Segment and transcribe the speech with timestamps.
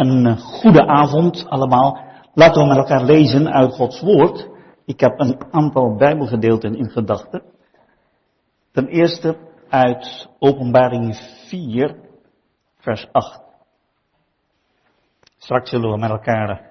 [0.00, 1.98] Een eh, goede avond allemaal.
[2.34, 4.48] Laten we met elkaar lezen uit Gods Woord.
[4.84, 7.42] Ik heb een aantal Bijbelgedeelten in gedachten.
[8.72, 9.36] Ten eerste
[9.68, 11.16] uit Openbaring
[11.48, 11.96] 4,
[12.78, 13.40] vers 8.
[15.38, 16.70] Straks zullen we met elkaar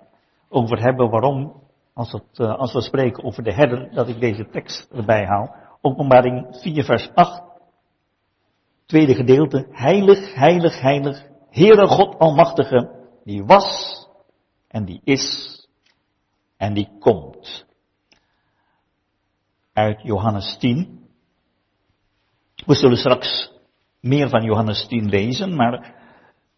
[0.49, 1.53] over hebben waarom,
[1.93, 5.55] als, het, eh, als we spreken over de herder, dat ik deze tekst erbij haal.
[5.81, 7.43] Openbaring 4, vers 8.
[8.85, 9.67] Tweede gedeelte.
[9.71, 11.27] Heilig, heilig, heilig.
[11.49, 12.97] Heere God Almachtige
[13.29, 13.67] die was
[14.67, 15.25] en die is
[16.57, 17.65] en die komt.
[19.73, 21.07] Uit Johannes 10.
[22.65, 23.51] We zullen straks
[23.99, 25.95] meer van Johannes 10 lezen, maar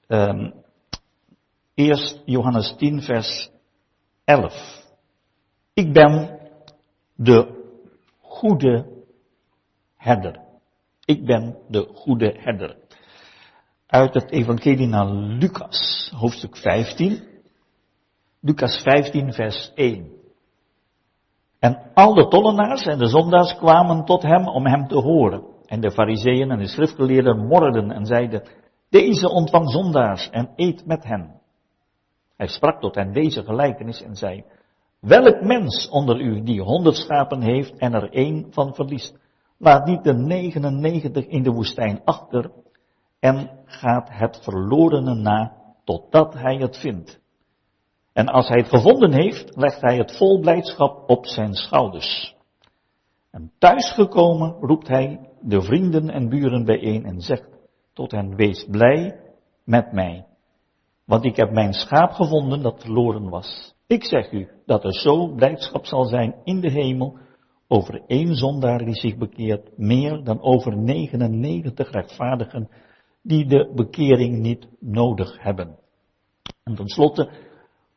[0.07, 0.53] um,
[1.73, 3.49] eerst Johannes 10, vers
[4.23, 4.85] 11.
[5.73, 6.39] Ik ben
[7.15, 7.63] de
[8.21, 9.03] goede
[9.95, 10.39] herder.
[11.05, 12.77] Ik ben de goede herder
[13.91, 17.23] uit het evangelie naar Lucas, hoofdstuk 15.
[18.41, 20.11] Lucas 15, vers 1.
[21.59, 25.43] En al de tollenaars en de zondaars kwamen tot hem om hem te horen.
[25.65, 28.43] En de fariseeën en de schriftgeleerden morden en zeiden,
[28.89, 31.41] deze ontvang zondaars en eet met hen.
[32.37, 34.43] Hij sprak tot hen deze gelijkenis en zei,
[34.99, 39.17] welk mens onder u die honderd schapen heeft en er één van verliest,
[39.57, 42.51] laat niet de 99 in de woestijn achter
[43.21, 47.19] en gaat het verlorene na totdat hij het vindt.
[48.13, 52.35] En als hij het gevonden heeft, legt hij het vol blijdschap op zijn schouders.
[53.31, 57.49] En thuisgekomen roept hij de vrienden en buren bijeen en zegt
[57.93, 59.19] tot hen, wees blij
[59.63, 60.25] met mij,
[61.05, 63.75] want ik heb mijn schaap gevonden dat verloren was.
[63.87, 67.17] Ik zeg u dat er zo blijdschap zal zijn in de hemel
[67.67, 72.69] over één zondaar die zich bekeert, meer dan over 99 rechtvaardigen
[73.21, 75.79] die de bekering niet nodig hebben.
[76.63, 77.31] En tenslotte,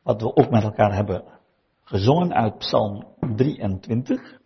[0.02, 1.24] wat we ook met elkaar hebben
[1.84, 4.40] gezongen uit Psalm 23.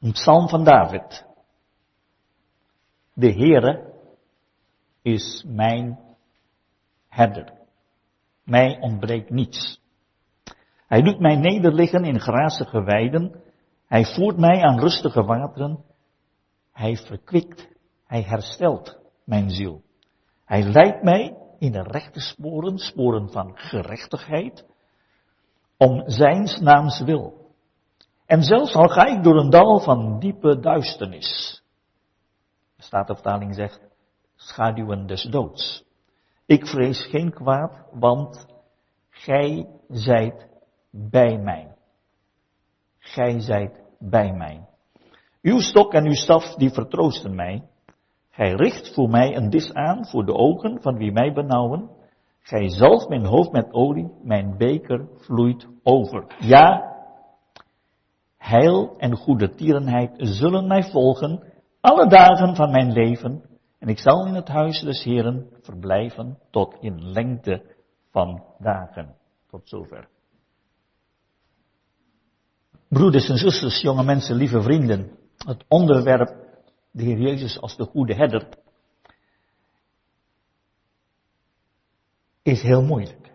[0.00, 1.26] Een psalm van David.
[3.12, 3.92] De Heere
[5.02, 5.98] is mijn
[7.08, 7.52] herder.
[8.44, 9.82] Mij ontbreekt niets.
[10.86, 13.42] Hij doet mij nederliggen in grazige weiden.
[13.86, 15.84] Hij voert mij aan rustige wateren.
[16.74, 17.68] Hij verkwikt,
[18.06, 19.82] hij herstelt mijn ziel.
[20.44, 24.66] Hij leidt mij in de rechte sporen, sporen van gerechtigheid,
[25.76, 27.52] om zijn naams wil.
[28.26, 31.62] En zelfs al ga ik door een dal van diepe duisternis,
[32.76, 33.80] staat de vertaling zegt,
[34.34, 35.84] schaduwen des doods.
[36.46, 38.46] Ik vrees geen kwaad, want
[39.10, 40.48] gij zijt
[40.90, 41.74] bij mij.
[42.98, 44.68] Gij zijt bij mij.
[45.44, 47.62] Uw stok en uw staf, die vertroosten mij.
[48.30, 51.90] Gij richt voor mij een dis aan voor de ogen van wie mij benauwen.
[52.40, 56.26] Gij zalft mijn hoofd met olie, mijn beker vloeit over.
[56.38, 56.96] Ja,
[58.36, 61.42] heil en goede tierenheid zullen mij volgen
[61.80, 63.42] alle dagen van mijn leven.
[63.78, 67.62] En ik zal in het huis des Heren verblijven tot in lengte
[68.10, 69.14] van dagen.
[69.50, 70.08] Tot zover.
[72.88, 76.36] Broeders en zusters, jonge mensen, lieve vrienden het onderwerp
[76.90, 78.48] de Heer Jezus als de goede herder
[82.42, 83.32] is heel moeilijk.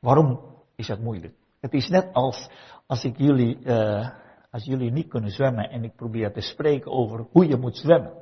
[0.00, 0.40] Waarom
[0.76, 1.34] is dat moeilijk?
[1.60, 2.48] Het is net als
[2.88, 4.08] als ik jullie, uh,
[4.50, 8.12] als jullie niet kunnen zwemmen en ik probeer te spreken over hoe je moet zwemmen.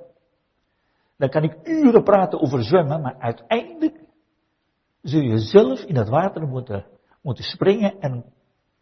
[1.17, 4.01] Dan kan ik uren praten over zwemmen, maar uiteindelijk
[5.03, 6.87] zul je zelf in het water moeten,
[7.23, 8.25] moeten springen en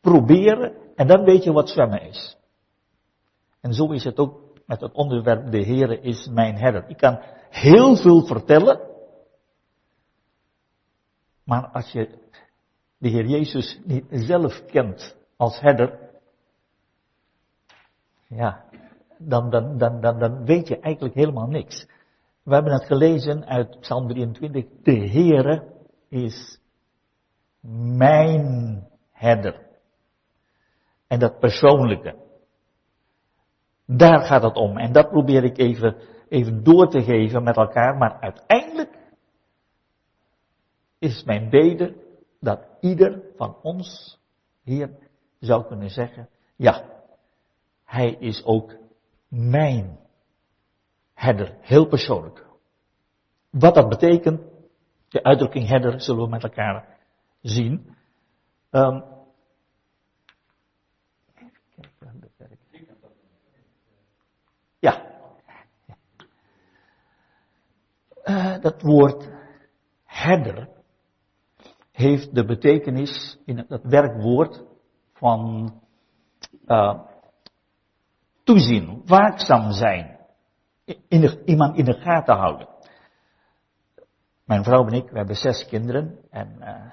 [0.00, 2.36] proberen en dan weet je wat zwemmen is.
[3.64, 6.88] En zo is het ook met het onderwerp de Heere is mijn herder.
[6.88, 8.80] Ik kan heel veel vertellen,
[11.44, 12.18] maar als je
[12.98, 15.98] de Heer Jezus niet zelf kent als herder,
[18.28, 18.64] ja,
[19.18, 21.86] dan, dan, dan, dan, dan weet je eigenlijk helemaal niks.
[22.42, 24.64] We hebben het gelezen uit Psalm 23.
[24.82, 25.72] De Heere
[26.08, 26.60] is
[27.96, 29.66] mijn herder.
[31.06, 32.22] En dat persoonlijke.
[33.86, 34.78] Daar gaat het om.
[34.78, 35.96] En dat probeer ik even,
[36.28, 37.96] even door te geven met elkaar.
[37.96, 38.98] Maar uiteindelijk
[40.98, 41.96] is mijn bede
[42.40, 44.18] dat ieder van ons
[44.62, 44.90] hier
[45.38, 46.84] zou kunnen zeggen, ja,
[47.84, 48.76] hij is ook
[49.28, 49.98] mijn
[51.14, 52.46] herder, heel persoonlijk.
[53.50, 54.40] Wat dat betekent,
[55.08, 56.98] de uitdrukking herder, zullen we met elkaar
[57.40, 57.96] zien.
[58.70, 59.13] Um,
[68.24, 69.30] uh, dat woord
[70.04, 70.68] herder
[71.92, 74.64] heeft de betekenis in het werkwoord
[75.12, 75.72] van
[76.66, 77.00] uh,
[78.44, 80.18] toezien, waakzaam zijn,
[81.08, 82.68] in iemand in de gaten houden.
[84.44, 86.92] Mijn vrouw en ik, we hebben zes kinderen en uh,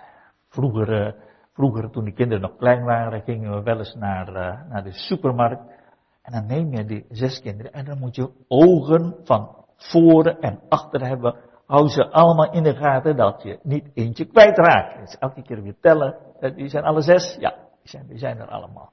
[0.50, 1.16] vroeger,
[1.54, 4.32] vroeger toen de kinderen nog klein waren, gingen we wel eens naar,
[4.68, 5.81] naar de supermarkt
[6.22, 10.60] en dan neem je die zes kinderen en dan moet je ogen van voren en
[10.70, 11.36] achter hebben.
[11.66, 15.18] Hou ze allemaal in de gaten dat je niet eentje kwijtraakt.
[15.20, 16.16] Elke keer weer tellen.
[16.56, 17.36] Die zijn alle zes?
[17.40, 18.92] Ja, die zijn, die zijn er allemaal.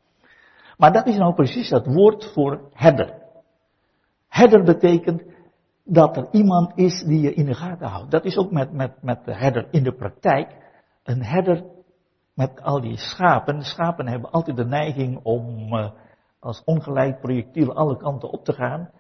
[0.77, 3.15] Maar dat is nou precies dat woord voor herder.
[4.29, 5.23] Herder betekent
[5.85, 8.11] dat er iemand is die je in de gaten houdt.
[8.11, 10.57] Dat is ook met, met, met de herder in de praktijk.
[11.05, 11.65] Een herder
[12.35, 13.63] met al die schapen.
[13.63, 15.91] Schapen hebben altijd de neiging om uh,
[16.39, 18.91] als ongeleid projectiel alle kanten op te gaan.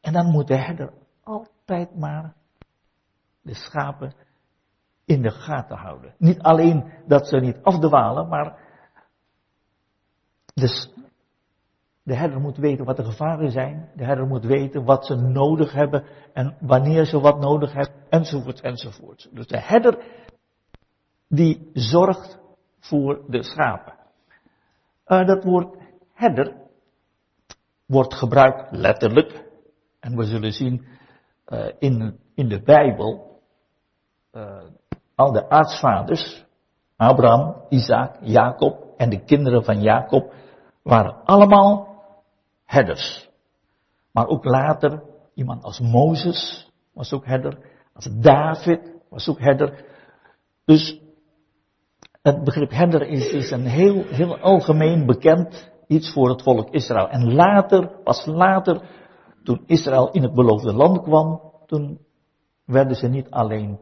[0.00, 0.92] En dan moet de herder
[1.22, 2.34] altijd maar
[3.42, 4.14] de schapen
[5.04, 6.14] in de gaten houden.
[6.18, 8.58] Niet alleen dat ze niet afdwalen, maar
[10.54, 10.90] dus
[12.02, 13.90] de herder moet weten wat de gevaren zijn.
[13.94, 18.60] De herder moet weten wat ze nodig hebben en wanneer ze wat nodig hebben, enzovoort,
[18.60, 19.28] enzovoort.
[19.32, 20.04] Dus de herder
[21.28, 22.38] die zorgt
[22.78, 23.94] voor de schapen.
[25.06, 25.76] Uh, dat woord
[26.16, 26.52] herder
[27.86, 29.44] wordt gebruikt letterlijk
[30.00, 30.86] en we zullen zien
[31.48, 33.40] uh, in, in de Bijbel,
[34.32, 34.62] uh,
[35.14, 36.44] al de aartsvaders,
[36.96, 40.34] Abraham, Isaac, Jacob en de kinderen van Jacob,
[40.82, 42.02] waren allemaal
[42.64, 43.28] herders.
[44.12, 45.02] Maar ook later,
[45.34, 47.58] iemand als Mozes was ook herder,
[47.92, 49.84] als David was ook herder.
[50.64, 51.00] Dus
[52.22, 57.08] het begrip herder is, is een heel, heel algemeen bekend iets voor het volk Israël.
[57.08, 58.82] En later, pas later,
[59.44, 61.98] toen Israël in het beloofde land kwam, toen
[62.64, 63.78] werden ze niet alleen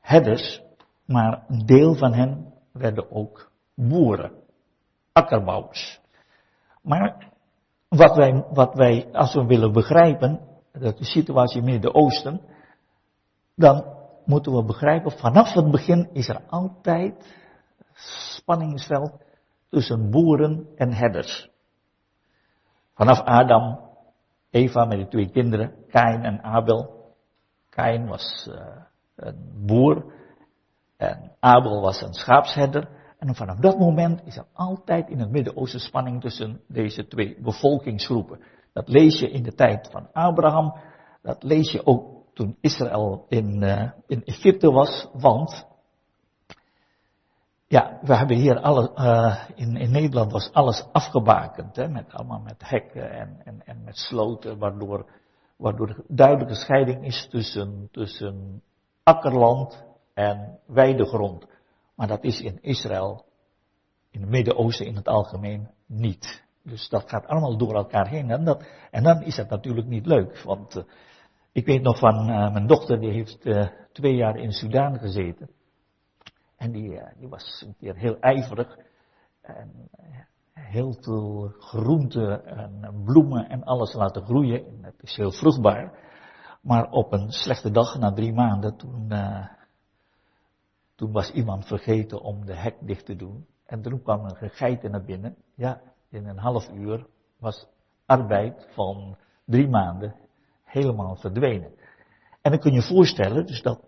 [0.00, 0.62] herders,
[1.04, 4.32] maar een deel van hen werden ook boeren,
[5.12, 6.00] akkerbouwers.
[6.82, 7.32] Maar
[7.88, 10.40] wat wij, wat wij, als we willen begrijpen,
[10.72, 12.40] de situatie in het Midden-Oosten,
[13.54, 13.84] dan
[14.24, 17.34] moeten we begrijpen, vanaf het begin is er altijd
[18.36, 19.12] spanningsveld
[19.70, 21.50] tussen boeren en herders.
[22.94, 23.86] Vanaf Adam
[24.50, 27.14] Eva met de twee kinderen, Kain en Abel.
[27.70, 28.56] Kain was uh,
[29.16, 30.04] een boer
[30.96, 32.88] en Abel was een schaapsherder.
[33.18, 38.40] En vanaf dat moment is er altijd in het Midden-Oosten spanning tussen deze twee bevolkingsgroepen.
[38.72, 40.74] Dat lees je in de tijd van Abraham.
[41.22, 45.08] Dat lees je ook toen Israël in, uh, in Egypte was.
[45.12, 45.66] Want
[47.68, 52.40] ja, we hebben hier alle, uh, in, in Nederland was alles afgebakend, hè, met, allemaal
[52.40, 55.06] met hekken en, en, en met sloten, waardoor,
[55.56, 58.62] waardoor duidelijke scheiding is tussen, tussen
[59.02, 59.84] akkerland
[60.14, 61.46] en weidegrond.
[61.94, 63.24] Maar dat is in Israël,
[64.10, 66.44] in het Midden-Oosten in het algemeen niet.
[66.62, 68.30] Dus dat gaat allemaal door elkaar heen.
[68.30, 70.42] En, dat, en dan is het natuurlijk niet leuk.
[70.42, 70.82] Want uh,
[71.52, 73.46] ik weet nog van uh, mijn dochter, die heeft
[73.92, 75.48] twee jaar in Sudan gezeten.
[76.56, 78.78] En die, eh, die was een keer heel ijverig.
[79.40, 80.04] En eh,
[80.52, 84.66] heel veel groenten en bloemen en alles laten groeien.
[84.66, 85.98] En het is heel vruchtbaar.
[86.62, 89.12] Maar op een slechte dag, na drie maanden, toen,
[90.94, 93.46] toen was iemand vergeten om de hek dicht te doen.
[93.66, 95.36] En toen kwam een geiten naar binnen.
[95.54, 97.06] Ja, in een half uur
[97.38, 97.66] was
[98.06, 100.14] arbeid van drie maanden
[100.64, 101.74] helemaal verdwenen.
[102.42, 103.80] En dan kun je voorstellen, dus dat,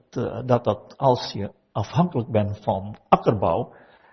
[0.46, 3.72] dat, dat als je afhankelijk bent van akkerbouw,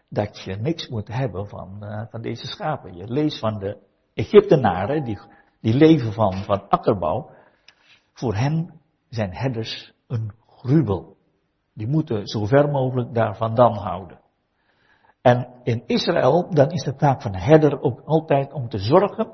[0.10, 2.96] dat je niks moet hebben van, uh, van deze schapen.
[2.96, 3.78] Je leest van de
[4.14, 5.20] Egyptenaren, die,
[5.62, 7.30] die leven van, van akkerbouw.
[8.14, 11.16] Voor hen zijn herders een gruwel.
[11.74, 14.20] Die moeten zo ver mogelijk daar vandaan houden.
[15.22, 19.32] En in Israël, dan is de taak van de herder ook altijd om te zorgen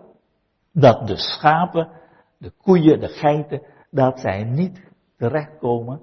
[0.74, 1.90] dat de schapen,
[2.38, 4.82] de koeien, de geiten, dat zij niet
[5.18, 6.02] terechtkomen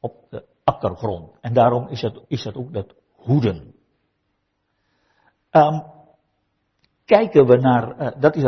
[0.00, 1.36] op de akkergrond.
[1.40, 3.74] En daarom is het, is het ook dat hoeden.
[5.50, 5.82] Um,
[7.04, 8.42] kijken we naar, uh, dat is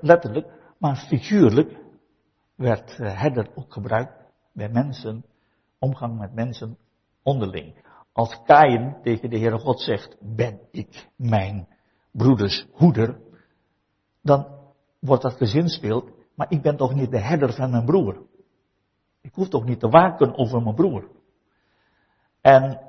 [0.00, 0.46] letterlijk,
[0.78, 1.76] maar figuurlijk
[2.54, 5.24] werd uh, herder ook gebruikt bij mensen,
[5.78, 6.78] omgang met mensen
[7.22, 7.84] onderling.
[8.12, 11.68] Als Kain tegen de Heere God zegt, ben ik mijn
[12.10, 13.20] broeders hoeder,
[14.22, 14.46] dan
[15.00, 18.26] wordt dat gezinspeeld, maar ik ben toch niet de herder van mijn broer.
[19.20, 21.15] Ik hoef toch niet te waken over mijn broer.
[22.46, 22.80] En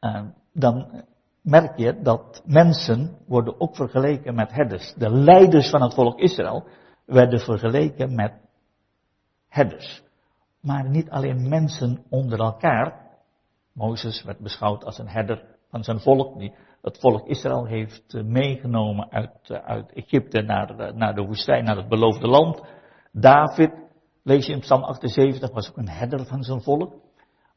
[0.00, 0.20] uh,
[0.52, 1.04] dan
[1.42, 4.94] merk je dat mensen worden ook vergeleken met herders.
[4.96, 6.64] De leiders van het volk Israël
[7.06, 8.32] werden vergeleken met
[9.48, 10.02] herders.
[10.60, 13.06] maar niet alleen mensen onder elkaar.
[13.72, 18.22] Mozes werd beschouwd als een herder van zijn volk, die het volk Israël heeft eh,
[18.22, 22.62] meegenomen uit, eh, uit Egypte naar, naar de woestijn, naar het beloofde land.
[23.12, 23.72] David,
[24.22, 27.06] lees je in Psalm 78, was ook een herder van zijn volk.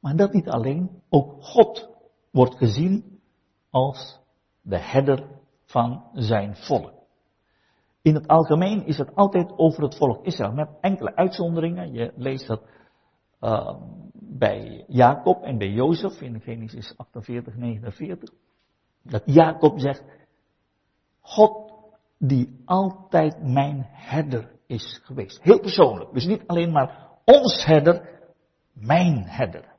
[0.01, 1.89] Maar dat niet alleen, ook God
[2.31, 3.19] wordt gezien
[3.69, 4.19] als
[4.61, 5.27] de herder
[5.65, 6.93] van zijn volk.
[8.01, 11.93] In het algemeen is het altijd over het volk Israël, met enkele uitzonderingen.
[11.93, 12.61] Je leest dat
[13.41, 13.75] uh,
[14.13, 18.29] bij Jacob en bij Jozef in Genesis 48, 49.
[19.03, 20.03] Dat Jacob zegt,
[21.19, 21.73] God
[22.17, 25.41] die altijd mijn herder is geweest.
[25.41, 26.13] Heel persoonlijk.
[26.13, 28.19] Dus niet alleen maar ons herder,
[28.73, 29.70] mijn herder.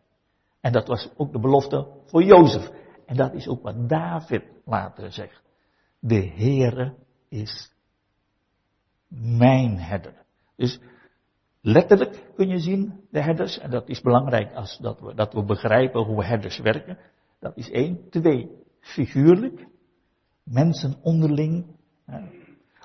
[0.62, 2.70] En dat was ook de belofte voor Jozef.
[3.06, 5.42] En dat is ook wat David later zegt.
[5.98, 6.94] De Heere
[7.28, 7.72] is
[9.08, 10.24] mijn herder.
[10.56, 10.80] Dus
[11.60, 15.44] letterlijk kun je zien, de herders, en dat is belangrijk als dat we, dat we
[15.44, 16.98] begrijpen hoe herders werken.
[17.40, 18.10] Dat is één.
[18.10, 18.50] Twee,
[18.80, 19.66] figuurlijk.
[20.42, 21.66] Mensen onderling.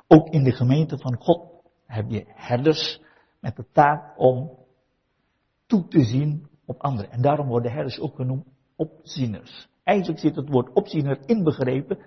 [0.07, 1.49] Ook in de gemeente van God
[1.85, 3.01] heb je herders
[3.39, 4.57] met de taak om
[5.65, 7.11] toe te zien op anderen.
[7.11, 8.45] En daarom worden herders ook genoemd
[8.75, 9.67] opzieners.
[9.83, 11.97] Eigenlijk zit het woord opziener inbegrepen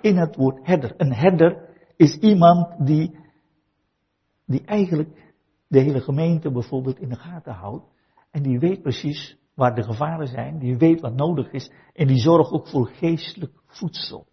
[0.00, 0.94] in het woord herder.
[0.96, 3.18] Een herder is iemand die,
[4.46, 5.34] die eigenlijk
[5.66, 7.84] de hele gemeente bijvoorbeeld in de gaten houdt.
[8.30, 12.18] En die weet precies waar de gevaren zijn, die weet wat nodig is en die
[12.18, 14.26] zorgt ook voor geestelijk voedsel.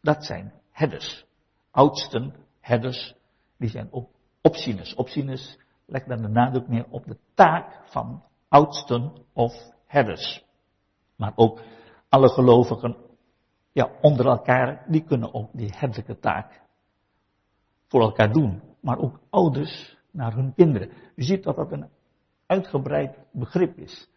[0.00, 1.26] Dat zijn herders.
[1.70, 3.14] Oudsten, herders,
[3.58, 4.10] die zijn ook
[4.42, 4.94] opzieners.
[4.94, 9.52] Opzieners legt dan de nadruk meer op de taak van oudsten of
[9.86, 10.44] herders.
[11.16, 11.62] Maar ook
[12.08, 12.96] alle gelovigen,
[13.72, 16.62] ja, onder elkaar, die kunnen ook die herderlijke taak
[17.88, 18.62] voor elkaar doen.
[18.80, 20.90] Maar ook ouders naar hun kinderen.
[21.14, 21.88] U ziet dat dat een
[22.46, 24.08] uitgebreid begrip is.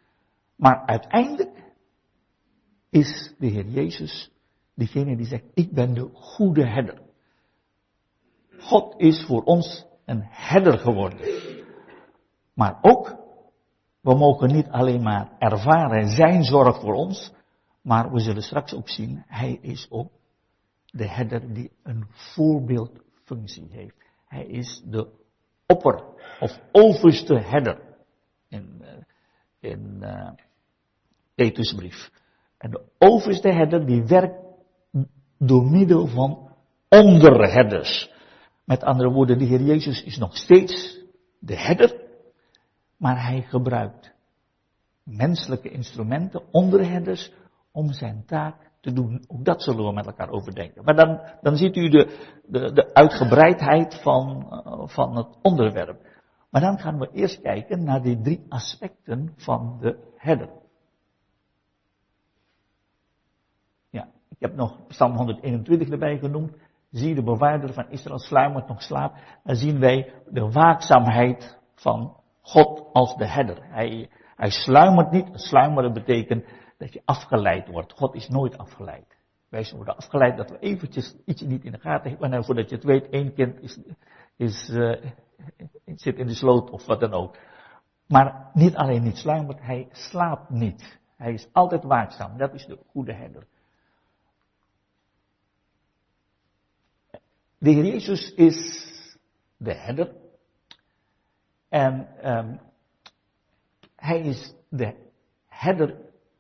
[0.56, 1.74] Maar uiteindelijk
[2.90, 4.32] is de Heer Jezus
[4.74, 7.02] degene die zegt, ik ben de goede herder.
[8.58, 11.20] God is voor ons een herder geworden.
[12.54, 13.19] Maar ook,
[14.02, 17.32] we mogen niet alleen maar ervaren zijn zorg voor ons,
[17.82, 20.12] maar we zullen straks ook zien, hij is ook
[20.86, 23.96] de herder die een voorbeeldfunctie heeft.
[24.28, 25.08] Hij is de
[25.66, 26.04] opper
[26.40, 27.82] of overste herder
[28.48, 28.90] in, uh,
[29.72, 30.32] in uh,
[31.36, 32.12] Petrusbrief.
[32.58, 34.40] En de overste herder die werkt
[35.38, 36.52] door middel van
[36.90, 38.12] onderherders.
[38.64, 41.00] Met andere woorden, de Heer Jezus is nog steeds
[41.40, 42.09] de herder,
[43.00, 44.14] maar hij gebruikt
[45.04, 47.32] menselijke instrumenten, onderherders,
[47.72, 49.24] om zijn taak te doen.
[49.28, 50.84] Ook dat zullen we met elkaar overdenken.
[50.84, 56.08] Maar dan, dan ziet u de, de, de uitgebreidheid van, uh, van het onderwerp.
[56.50, 60.50] Maar dan gaan we eerst kijken naar die drie aspecten van de herder.
[63.90, 66.58] Ja, ik heb nog Psalm 121 erbij genoemd.
[66.92, 69.16] Zie de bewaarder van Israël sluimert nog slaap.
[69.44, 73.58] Dan zien wij de waakzaamheid van God als de herder.
[73.62, 75.30] Hij, hij sluimert niet.
[75.34, 76.46] Sluimeren betekent
[76.78, 77.94] dat je afgeleid wordt.
[77.94, 79.18] God is nooit afgeleid.
[79.50, 82.34] Wij worden afgeleid dat we eventjes ietsje niet in de gaten hebben.
[82.34, 83.80] En voordat je het weet, één kind is,
[84.36, 85.04] is, uh,
[85.86, 87.38] zit in de sloot of wat dan ook.
[88.08, 91.00] Maar niet alleen niet sluimert, hij slaapt niet.
[91.18, 92.38] Hij is altijd waakzaam.
[92.38, 93.48] Dat is de goede herder.
[97.58, 98.88] De Heer Jezus is
[99.58, 100.16] de herder.
[101.70, 102.60] En um,
[103.96, 104.96] hij is de
[105.48, 105.98] herder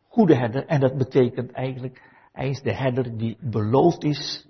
[0.07, 0.65] goede herder.
[0.65, 4.47] En dat betekent eigenlijk, hij is de herder die beloofd is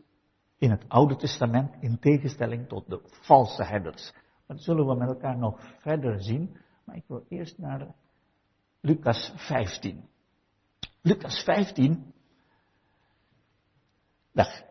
[0.57, 4.13] in het Oude Testament, in tegenstelling tot de valse herders.
[4.47, 6.57] Dat zullen we met elkaar nog verder zien.
[6.85, 7.95] Maar ik wil eerst naar
[8.81, 10.07] Lucas 15.
[11.01, 12.13] Lucas 15,
[14.31, 14.65] daar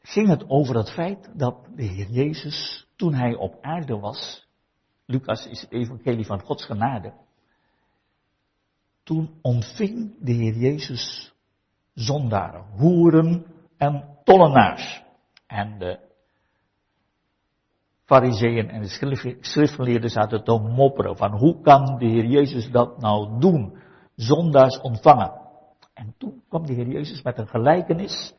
[0.00, 4.45] ging het over het feit dat de Heer Jezus, toen hij op aarde was,
[5.06, 7.12] Lucas is het evangelie van Gods genade,
[9.02, 11.34] toen ontving de Heer Jezus
[11.94, 13.46] zondaren, hoeren
[13.76, 15.04] en tollenaars.
[15.46, 15.98] En de
[18.04, 23.40] fariseeën en de schriftgeleerden zaten te mopperen van hoe kan de Heer Jezus dat nou
[23.40, 23.78] doen?
[24.14, 25.32] Zondaars ontvangen.
[25.94, 28.34] En toen kwam de Heer Jezus met een gelijkenis.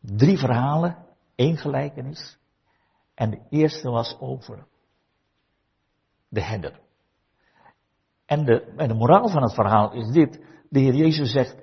[0.00, 0.96] Drie verhalen,
[1.34, 2.38] één gelijkenis.
[3.14, 4.66] En de eerste was over
[6.28, 6.80] de herder.
[8.26, 10.40] En de, en de moraal van het verhaal is dit.
[10.68, 11.56] De Heer Jezus zegt,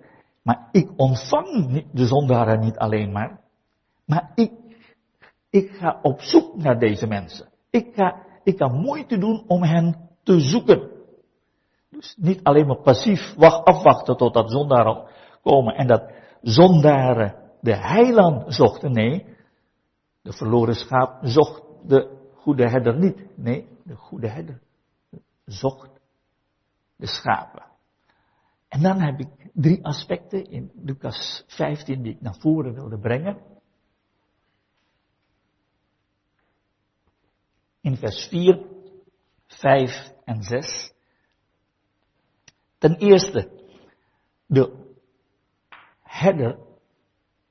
[0.44, 3.40] maar ik ontvang de zondaren niet alleen maar,
[4.06, 4.52] maar ik,
[5.50, 7.50] ik ga op zoek naar deze mensen.
[7.70, 10.90] Ik ga, ik kan moeite doen om hen te zoeken.
[11.90, 15.10] Dus niet alleen maar passief wacht, afwachten totdat zondaren
[15.42, 18.92] komen en dat zondaren de heiland zochten.
[18.92, 19.26] Nee,
[20.22, 23.38] de verloren schaap zocht de goede herder niet.
[23.38, 24.62] Nee, de goede herder
[25.46, 26.00] zocht
[26.96, 27.66] de schapen.
[28.68, 33.42] En dan heb ik drie aspecten in Lucas 15 die ik naar voren wilde brengen.
[37.82, 38.66] In vers 4,
[39.48, 40.94] 5 en 6.
[42.78, 43.52] Ten eerste,
[44.46, 44.94] de
[46.02, 46.60] herder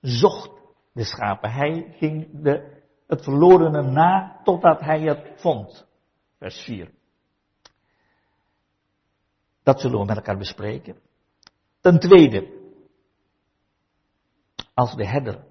[0.01, 0.58] zocht
[0.99, 1.51] de schapen.
[1.51, 5.87] Hij ging de, het verlorene na totdat hij het vond.
[6.39, 6.91] Vers 4.
[9.63, 11.01] Dat zullen we met elkaar bespreken.
[11.81, 12.71] Ten tweede,
[14.75, 15.45] als de herder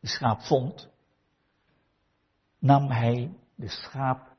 [0.00, 0.90] de schaap vond,
[2.58, 4.36] nam hij de schaap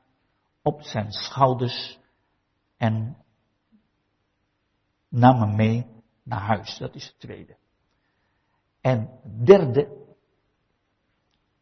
[0.62, 1.98] op zijn schouders
[2.76, 3.16] en
[5.08, 5.86] nam hem mee
[6.22, 6.78] naar huis.
[6.78, 7.56] Dat is het tweede.
[8.80, 10.01] En derde,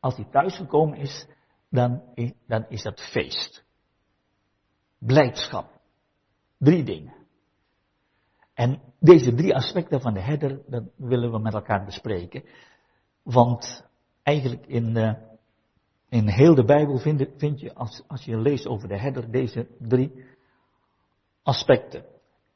[0.00, 1.26] als hij thuisgekomen is,
[1.69, 2.02] dan,
[2.47, 3.64] dan is dat feest.
[4.99, 5.80] Blijdschap.
[6.59, 7.14] Drie dingen.
[8.54, 12.45] En deze drie aspecten van de herder, dat willen we met elkaar bespreken.
[13.23, 13.87] Want
[14.23, 15.12] eigenlijk in, uh,
[16.09, 19.69] in heel de Bijbel vind, vind je, als, als je leest over de herder, deze
[19.78, 20.25] drie
[21.42, 22.04] aspecten.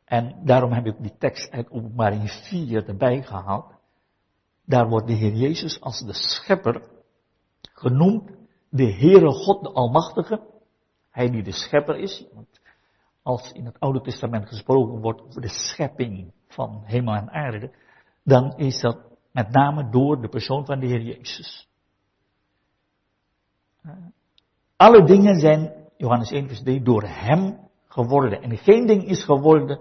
[0.05, 3.75] En daarom heb ik die tekst uit openbaring 4 erbij gehaald.
[4.65, 6.94] Daar wordt de Heer Jezus als de schepper
[7.75, 8.31] genoemd,
[8.69, 10.41] de Heere God, de Almachtige.
[11.11, 12.61] Hij die de schepper is, want
[13.23, 17.73] als in het Oude Testament gesproken wordt over de schepping van hemel en aarde,
[18.23, 18.99] dan is dat
[19.33, 21.69] met name door de persoon van de Heer Jezus.
[24.77, 28.43] Alle dingen zijn, Johannes 1 vers 3, door Hem geworden.
[28.43, 29.81] En geen ding is geworden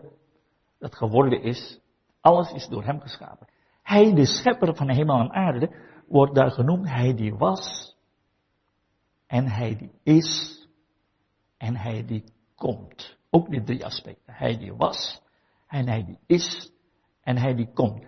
[0.79, 1.79] dat geworden is.
[2.21, 3.47] Alles is door Hem geschapen.
[3.83, 5.75] Hij, de schepper van hemel en aarde,
[6.07, 6.89] wordt daar genoemd.
[6.89, 7.95] Hij die was.
[9.27, 10.61] En Hij die is.
[11.57, 12.23] En Hij die
[12.55, 13.17] komt.
[13.29, 14.33] Ook die drie aspecten.
[14.33, 15.21] Hij die was,
[15.67, 16.71] en hij die is,
[17.21, 18.05] en hij die komt.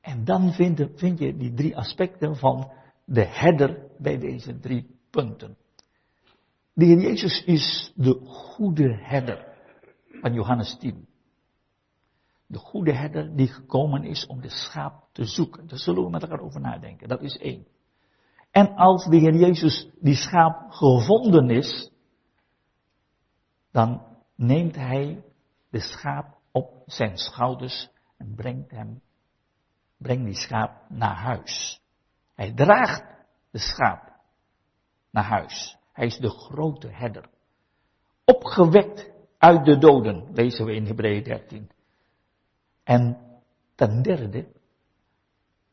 [0.00, 2.72] En dan vind, vind je die drie aspecten van
[3.04, 5.56] de herder bij deze drie punten.
[6.72, 9.46] De Heer Jezus is de goede herder
[10.20, 11.06] van Johannes 10.
[12.46, 15.66] De goede herder die gekomen is om de schaap te zoeken.
[15.66, 17.08] Daar zullen we met elkaar over nadenken.
[17.08, 17.66] Dat is één.
[18.50, 21.90] En als de Heer Jezus die schaap gevonden is,
[23.70, 24.02] dan
[24.36, 25.24] neemt hij
[25.70, 29.00] de schaap op zijn schouders en brengt hem,
[29.96, 31.80] brengt die schaap naar huis.
[32.34, 33.04] Hij draagt
[33.50, 34.12] de schaap
[35.10, 35.76] naar huis.
[35.92, 37.28] Hij is de grote herder.
[38.24, 41.70] Opgewekt uit de doden, lezen we in Hebreeën 13.
[42.84, 43.18] En
[43.74, 44.46] ten derde,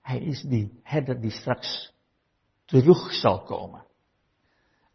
[0.01, 1.93] hij is die herder die straks
[2.65, 3.85] terug zal komen.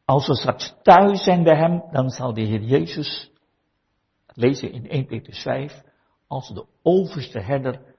[0.05, 3.31] Als we straks thuis zijn bij hem, dan zal de Heer Jezus
[4.26, 5.83] lezen in 1 Petrus 5,
[6.26, 7.94] als de overste herder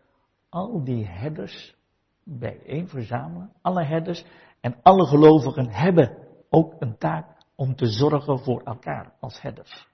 [0.49, 1.75] al die herders
[2.23, 4.25] bijeen verzamelen, alle herders
[4.61, 6.17] en alle gelovigen hebben
[6.49, 9.87] ook een taak om te zorgen voor elkaar als herders.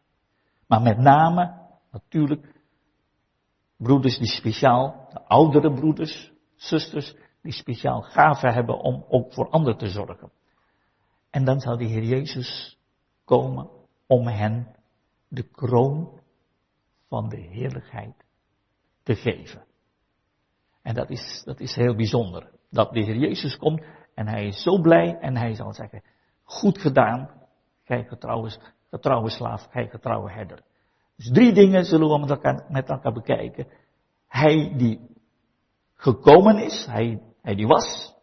[0.67, 2.53] Maar met name, natuurlijk,
[3.84, 9.78] broeders die speciaal, de oudere broeders, zusters, die speciaal gaven hebben om ook voor anderen
[9.78, 10.32] te zorgen.
[11.30, 12.80] En dan zal de Heer Jezus
[13.26, 13.69] komen
[14.08, 14.76] om hen
[15.28, 16.22] de kroon
[17.08, 18.26] van de heerlijkheid
[19.04, 19.65] te geven.
[20.82, 22.52] En dat is, dat is heel bijzonder.
[22.69, 23.84] Dat de Heer Jezus komt
[24.15, 26.04] en hij is zo blij en hij zal zeggen,
[26.43, 27.30] goed gedaan,
[27.84, 28.52] gij getrouwe,
[28.89, 30.63] getrouwe slaaf, gij getrouwe herder.
[31.15, 33.67] Dus drie dingen zullen we met elkaar, met elkaar bekijken.
[34.28, 34.99] Hij die
[35.95, 38.13] gekomen is, hij, hij die was,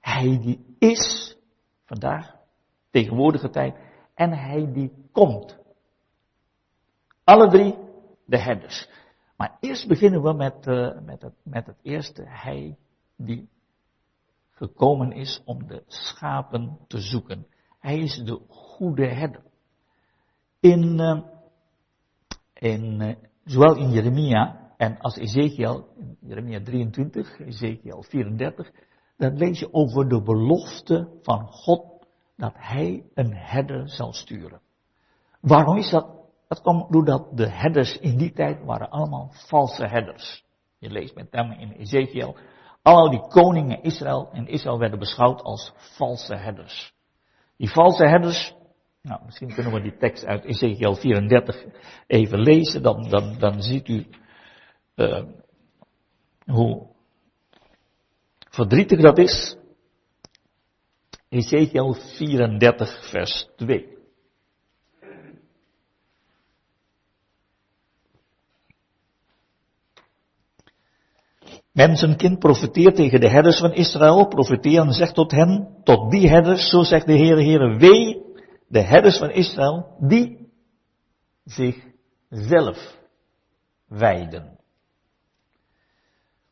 [0.00, 1.36] hij die is,
[1.84, 2.34] vandaag,
[2.90, 3.76] tegenwoordige tijd,
[4.14, 5.58] en hij die komt.
[7.24, 7.74] Alle drie
[8.24, 8.88] de herders.
[9.36, 12.22] Maar eerst beginnen we met, uh, met, het, met het eerste.
[12.26, 12.76] Hij
[13.16, 13.48] die
[14.50, 17.46] gekomen is om de schapen te zoeken.
[17.78, 19.42] Hij is de goede herder.
[20.60, 21.20] In, uh,
[22.64, 28.70] uh, zowel in Jeremia en als Ezekiel, in Jeremia 23, Ezekiel 34,
[29.16, 34.60] dan lees je over de belofte van God dat hij een herder zal sturen.
[35.40, 36.06] Waarom is dat
[36.48, 40.44] dat kwam doordat de herders in die tijd waren allemaal valse herders.
[40.78, 42.36] Je leest met name in Ezekiel.
[42.82, 46.94] Al die koningen Israël en Israël werden beschouwd als valse herders.
[47.56, 48.54] Die valse herders,
[49.04, 51.64] Nou, misschien kunnen we die tekst uit Ezekiel 34
[52.06, 54.06] even lezen, dan, dan, dan ziet u
[54.96, 55.24] uh,
[56.44, 56.86] hoe
[58.50, 59.56] verdrietig dat is.
[61.28, 63.92] Ezekiel 34, vers 2.
[71.72, 76.68] Mensenkind, profeteer tegen de herders van Israël, profeteer en zeg tot hen, tot die herders,
[76.68, 78.23] zo zegt de Heere, Heere, wee
[78.68, 80.48] de herders van Israël, die
[81.44, 82.96] zichzelf
[83.88, 84.58] wijden.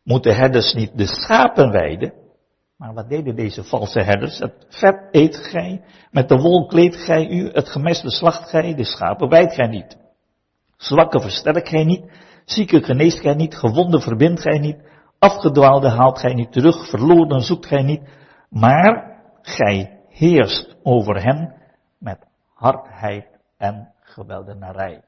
[0.03, 2.13] Moeten herders niet de schapen wijden?
[2.77, 4.39] Maar wat deden deze valse herders?
[4.39, 8.85] Het vet eet gij, met de wol kleedt gij u, het gemeste slacht gij, de
[8.85, 9.97] schapen wijdt gij niet.
[10.77, 12.11] Zwakke versterkt gij niet,
[12.45, 14.91] zieke geneest gij niet, gewonden verbindt gij niet,
[15.23, 18.03] Afgedwaalde haalt gij niet terug, verloren zoekt gij niet,
[18.51, 21.55] maar gij heerst over hen
[22.03, 25.05] met hardheid en geweldenarij.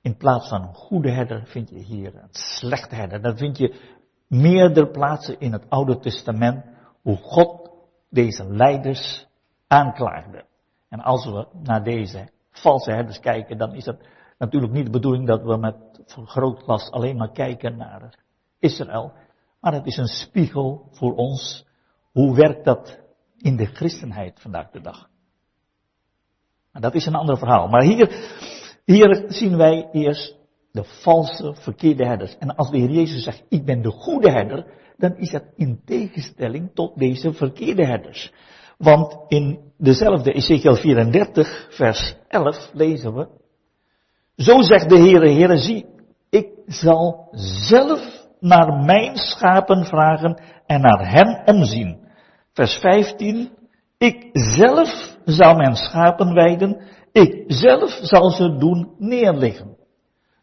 [0.00, 3.22] In plaats van een goede herder vind je hier een slechte herder.
[3.22, 6.64] Dat vind je meerdere plaatsen in het Oude Testament,
[7.02, 7.70] hoe God
[8.10, 9.26] deze leiders
[9.66, 10.44] aanklaagde.
[10.88, 15.26] En als we naar deze valse herders kijken, dan is het natuurlijk niet de bedoeling
[15.26, 15.76] dat we met
[16.06, 18.14] vergrootglas alleen maar kijken naar
[18.58, 19.12] Israël.
[19.60, 21.66] Maar het is een spiegel voor ons.
[22.12, 22.98] Hoe werkt dat
[23.36, 25.08] in de christenheid vandaag de dag?
[26.72, 27.68] Dat is een ander verhaal.
[27.68, 28.30] Maar hier,
[28.84, 30.36] hier zien wij eerst
[30.72, 32.36] de valse, verkeerde herders.
[32.38, 35.80] En als de Heer Jezus zegt, ik ben de goede herder, dan is dat in
[35.84, 38.32] tegenstelling tot deze verkeerde herders.
[38.78, 43.28] Want in dezelfde Ezekiel 34, vers 11 lezen we,
[44.36, 45.86] zo zegt de Heere, Heere, zie,
[46.30, 47.28] ik zal
[47.68, 51.98] zelf naar mijn schapen vragen en naar hen omzien.
[52.52, 53.50] Vers 15.
[53.98, 56.82] Ik zelf zal mijn schapen weiden.
[57.12, 59.76] Ik zelf zal ze doen neerliggen.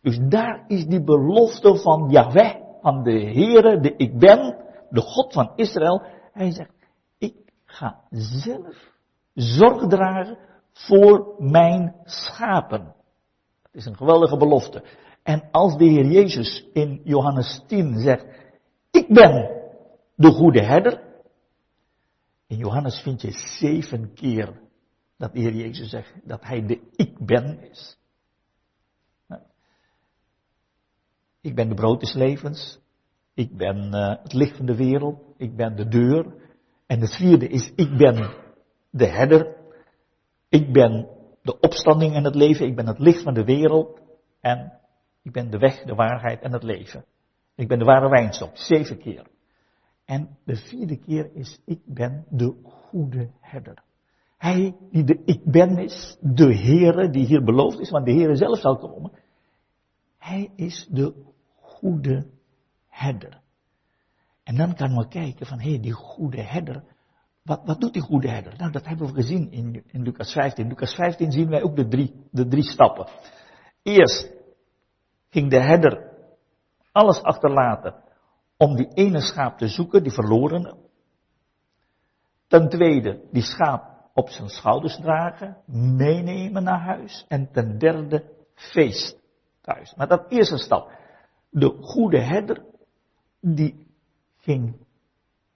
[0.01, 4.57] Dus daar is die belofte van Yahweh, van de Heere, de ik ben,
[4.89, 6.01] de God van Israël.
[6.31, 6.71] Hij zegt,
[7.17, 7.33] ik
[7.65, 8.93] ga zelf
[9.33, 10.37] zorg dragen
[10.71, 12.83] voor mijn schapen.
[13.61, 14.83] Dat is een geweldige belofte.
[15.23, 18.25] En als de Heer Jezus in Johannes 10 zegt,
[18.91, 19.61] ik ben
[20.15, 21.01] de goede herder.
[22.47, 24.61] In Johannes vind je zeven keer
[25.17, 27.97] dat de Jezus zegt dat hij de ik ben is.
[31.41, 32.79] Ik ben de brood des levens.
[33.33, 35.19] Ik ben uh, het licht van de wereld.
[35.37, 36.33] Ik ben de deur.
[36.87, 38.33] En het vierde is, ik ben
[38.89, 39.55] de herder.
[40.49, 41.07] Ik ben
[41.41, 42.65] de opstanding en het leven.
[42.65, 44.01] Ik ben het licht van de wereld.
[44.39, 44.79] En
[45.21, 47.05] ik ben de weg, de waarheid en het leven.
[47.55, 49.27] Ik ben de ware wijnstok, zeven keer.
[50.05, 53.83] En de vierde keer is, ik ben de goede herder.
[54.37, 58.35] Hij die de ik ben is, de Heere die hier beloofd is, want de Heere
[58.35, 59.11] zelf zal komen.
[60.17, 61.13] Hij is de
[61.55, 62.27] goede
[62.87, 63.41] herder.
[64.43, 66.83] En dan kan we kijken van, hé, die goede herder,
[67.43, 68.53] wat, wat doet die goede herder?
[68.57, 70.63] Nou, dat hebben we gezien in, in Lucas 15.
[70.63, 73.07] In Lucas 15 zien wij ook de drie, de drie stappen.
[73.83, 74.31] Eerst
[75.29, 76.13] ging de herder
[76.91, 78.03] alles achterlaten
[78.57, 80.75] om die ene schaap te zoeken, die verlorene.
[82.47, 85.57] Ten tweede, die schaap op zijn schouders dragen,
[85.97, 87.25] meenemen naar huis.
[87.27, 89.17] En ten derde, feest
[89.61, 89.95] thuis.
[89.95, 90.91] Maar dat eerste stap.
[91.49, 92.63] De goede herder,
[93.41, 93.87] die
[94.37, 94.75] ging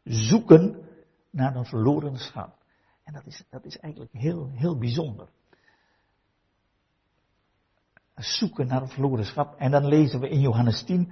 [0.03, 0.88] zoeken
[1.29, 2.57] naar een verloren schaap.
[3.03, 5.27] En dat is, dat is eigenlijk heel, heel bijzonder
[8.23, 9.55] zoeken naar een verloren schap.
[9.55, 11.12] En dan lezen we in Johannes 10,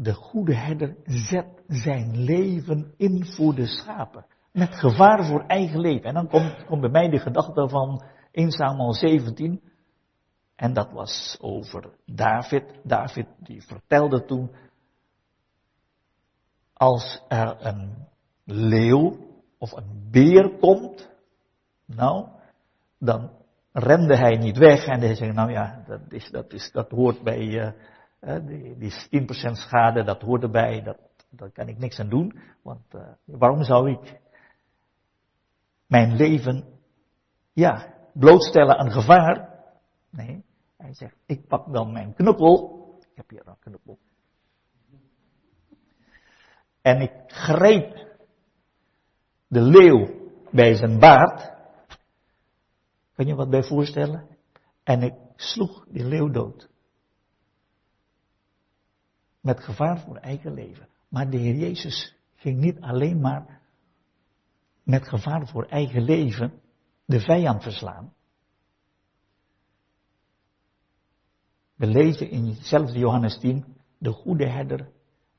[0.00, 4.26] de goede herder zet zijn leven in voor de schapen.
[4.52, 6.04] Met gevaar voor eigen leven.
[6.04, 6.28] En dan
[6.66, 9.60] komt, bij mij de gedachte van 1 Samuel 17.
[10.56, 12.80] En dat was over David.
[12.82, 14.50] David die vertelde toen,
[16.72, 18.06] als er een
[18.44, 19.16] leeuw
[19.58, 21.10] of een beer komt,
[21.86, 22.28] nou,
[22.98, 23.30] dan
[23.72, 27.22] rende hij niet weg en hij zei, nou ja, dat, is, dat, is, dat hoort
[27.22, 27.70] bij uh,
[28.20, 30.98] die, die 10% schade, dat hoort erbij, dat,
[31.30, 34.20] daar kan ik niks aan doen, want uh, waarom zou ik
[35.86, 36.64] mijn leven,
[37.52, 39.48] ja, blootstellen aan gevaar?
[40.10, 40.44] Nee,
[40.76, 43.98] hij zegt, ik pak dan mijn knuppel, ik heb hier een knuppel,
[46.82, 48.06] en ik greep
[49.46, 51.56] de leeuw bij zijn baard,
[53.14, 54.26] kan je wat bij voorstellen?
[54.82, 56.68] En ik sloeg die leeuw dood.
[59.48, 60.88] Met gevaar voor eigen leven.
[61.08, 63.60] Maar de Heer Jezus ging niet alleen maar
[64.82, 66.52] met gevaar voor eigen leven
[67.04, 68.12] de vijand verslaan.
[71.74, 73.64] We lezen in hetzelfde Johannes 10,
[73.98, 74.88] de goede herder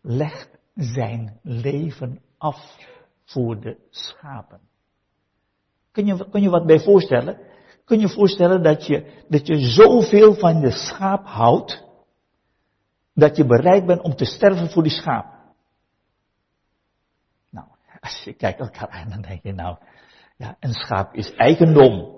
[0.01, 2.77] legt zijn leven af
[3.23, 4.59] voor de schapen.
[5.91, 7.39] Kun je, kun je wat bij voorstellen?
[7.85, 11.87] Kun je voorstellen dat je, dat je zoveel van je schaap houdt,
[13.19, 15.25] dat je bereid bent om te sterven voor die schaap?
[17.49, 17.67] Nou,
[17.99, 19.77] als je kijkt elkaar aan, dan denk je nou,
[20.37, 22.17] ja, een schaap is eigendom.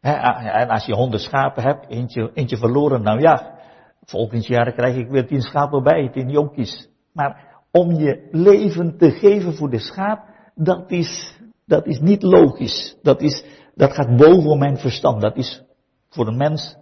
[0.00, 3.58] en als je honderd schapen hebt, eentje, eentje verloren, nou ja,
[4.04, 6.88] volgend jaar krijg ik weer tien schapen bij, tien jonkies.
[7.12, 12.96] Maar om je leven te geven voor de schaap, dat is, dat is niet logisch.
[13.02, 15.20] Dat, is, dat gaat boven mijn verstand.
[15.20, 15.62] Dat is
[16.08, 16.76] voor een mens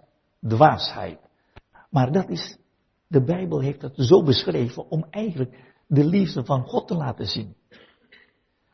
[0.47, 1.19] dwaasheid.
[1.89, 2.57] Maar dat is,
[3.09, 7.55] de Bijbel heeft het zo beschreven om eigenlijk de liefde van God te laten zien.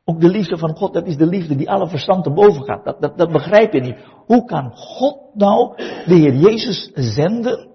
[0.04, 2.86] Ook de liefde van God, dat is de liefde die alle verstand te boven gaat.
[2.86, 3.98] Dat, dat, dat begrijp je niet.
[4.26, 7.72] Hoe kan God nou de Heer Jezus zenden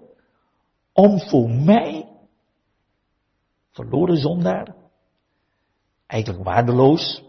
[0.93, 2.09] om voor mij,
[3.71, 4.75] verloren zondaar,
[6.07, 7.23] eigenlijk waardeloos,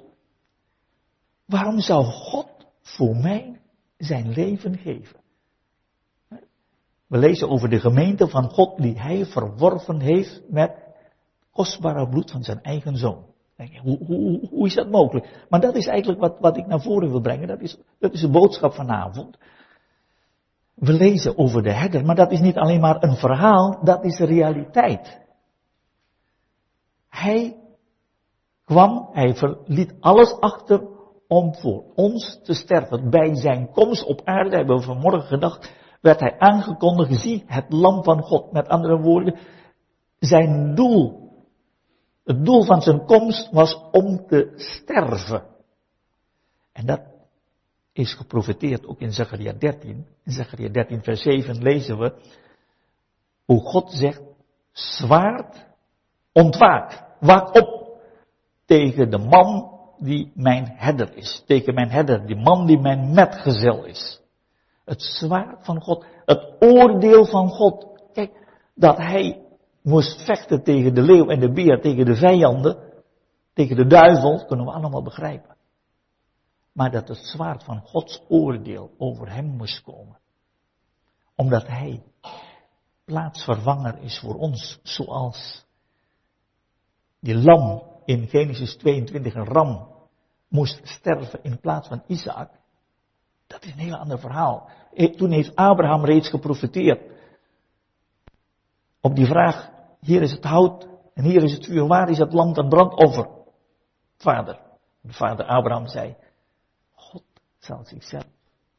[1.47, 2.49] waarom zou God
[2.81, 3.61] voor mij
[3.97, 5.22] zijn leven geven?
[7.13, 10.73] We lezen over de gemeente van God die hij verworven heeft met
[11.51, 13.25] kostbare bloed van zijn eigen zoon.
[13.83, 15.47] Hoe, hoe, hoe is dat mogelijk?
[15.49, 17.49] Maar dat is eigenlijk wat, wat ik naar voren wil brengen.
[17.49, 19.39] Dat is, dat is de boodschap vanavond.
[20.75, 24.17] We lezen over de herder, maar dat is niet alleen maar een verhaal, dat is
[24.17, 25.21] de realiteit.
[27.09, 27.57] Hij
[28.65, 30.89] kwam, hij verliet alles achter
[31.29, 33.11] om voor ons te sterven.
[33.11, 38.05] Bij zijn komst op aarde, hebben we vanmorgen gedacht, werd hij aangekondigd, zie het lam
[38.05, 38.53] van God.
[38.53, 39.39] Met andere woorden,
[40.19, 41.23] zijn doel
[42.25, 45.43] het doel van zijn komst was om te sterven.
[46.73, 47.01] En dat
[47.93, 50.07] is geprofeteerd ook in Zechariah 13.
[50.25, 52.15] In Zechariah 13 vers 7 lezen we
[53.45, 54.23] hoe God zegt,
[54.73, 55.67] zwaard
[56.33, 58.01] ontwaak, waak op
[58.65, 61.43] tegen de man die mijn herder is.
[61.47, 64.22] Tegen mijn herder, die man die mijn metgezel is.
[64.85, 67.87] Het zwaard van God, het oordeel van God.
[68.13, 68.33] Kijk,
[68.75, 69.47] dat hij
[69.83, 72.93] moest vechten tegen de leeuw en de beer, tegen de vijanden,
[73.53, 75.57] tegen de duivel, kunnen we allemaal begrijpen.
[76.73, 80.19] Maar dat het zwaard van Gods oordeel over hem moest komen.
[81.37, 82.03] Omdat hij
[83.05, 85.65] plaatsvervanger is voor ons, zoals
[87.21, 89.89] die lam in Genesis 22, een ram,
[90.49, 92.51] moest sterven in plaats van Isaac.
[93.53, 94.71] Dat is een heel ander verhaal.
[95.17, 97.01] Toen heeft Abraham reeds geprofiteerd.
[99.01, 102.33] Op die vraag, hier is het hout en hier is het vuur, waar is het
[102.33, 103.29] lam dat brandoffer?
[104.17, 104.61] Vader.
[105.01, 106.17] De vader Abraham zei,
[106.95, 107.25] God
[107.59, 108.27] zal zichzelf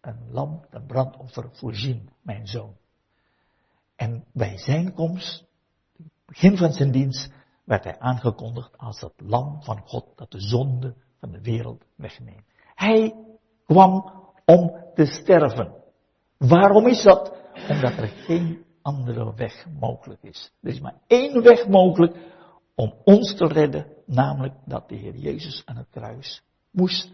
[0.02, 2.76] een lam, een brandoffer voorzien, mijn zoon.
[3.96, 5.46] En bij zijn komst,
[6.26, 7.32] begin van zijn dienst,
[7.64, 12.46] werd hij aangekondigd als het lam van God dat de zonde van de wereld wegneemt.
[12.76, 13.16] Hij
[13.66, 15.74] kwam om te sterven.
[16.38, 17.34] Waarom is dat?
[17.70, 20.52] Omdat er geen andere weg mogelijk is.
[20.62, 22.16] Er is maar één weg mogelijk
[22.76, 27.12] om ons te redden, namelijk dat de Heer Jezus aan het kruis moest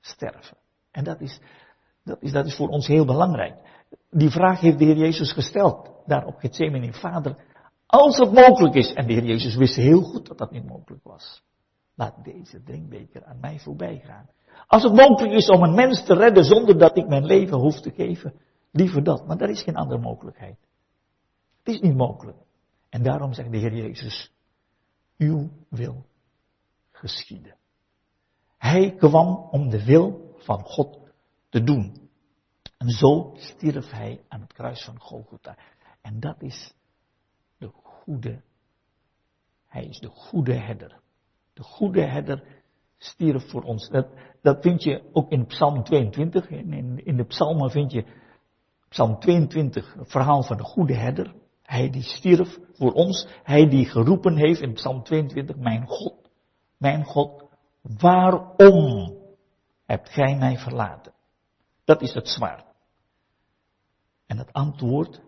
[0.00, 0.56] sterven.
[0.90, 1.40] En dat is,
[2.04, 3.58] dat is, dat is voor ons heel belangrijk.
[4.10, 7.36] Die vraag heeft de Heer Jezus gesteld, daar op Gethsemane, Vader,
[7.86, 11.04] als het mogelijk is, en de Heer Jezus wist heel goed dat dat niet mogelijk
[11.04, 11.42] was,
[11.94, 14.28] laat deze drinkbeker aan mij voorbij gaan.
[14.66, 17.80] Als het mogelijk is om een mens te redden zonder dat ik mijn leven hoef
[17.80, 18.34] te geven,
[18.70, 20.58] liever dat, maar er is geen andere mogelijkheid.
[21.62, 22.38] Het is niet mogelijk.
[22.88, 24.32] En daarom zegt de Heer Jezus,
[25.18, 26.06] uw wil
[26.90, 27.56] geschieden.
[28.58, 30.98] Hij kwam om de wil van God
[31.48, 32.10] te doen.
[32.78, 35.56] En zo stierf hij aan het kruis van Golgotha.
[36.00, 36.74] En dat is
[37.58, 38.42] de goede,
[39.66, 41.00] hij is de goede herder.
[41.52, 42.61] De goede herder
[43.02, 43.88] stierf voor ons.
[43.88, 44.06] Dat,
[44.42, 46.48] dat vind je ook in Psalm 22.
[46.48, 48.04] In, in, de psalmen vind je
[48.88, 51.34] Psalm 22, het verhaal van de goede herder.
[51.62, 56.30] Hij die stierf voor ons, hij die geroepen heeft in Psalm 22, mijn God,
[56.76, 57.44] mijn God,
[57.82, 59.16] waarom
[59.86, 61.12] hebt gij mij verlaten?
[61.84, 62.64] Dat is het zwaard.
[64.26, 65.22] En het antwoord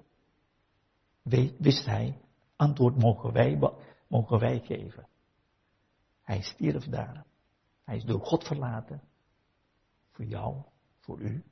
[1.59, 2.19] wist hij,
[2.57, 3.59] antwoord mogen wij,
[4.09, 5.07] mogen wij geven.
[6.23, 7.25] Hij stierf daar.
[7.85, 9.03] Hij is door God verlaten.
[10.11, 10.63] Voor jou,
[10.99, 11.45] voor u,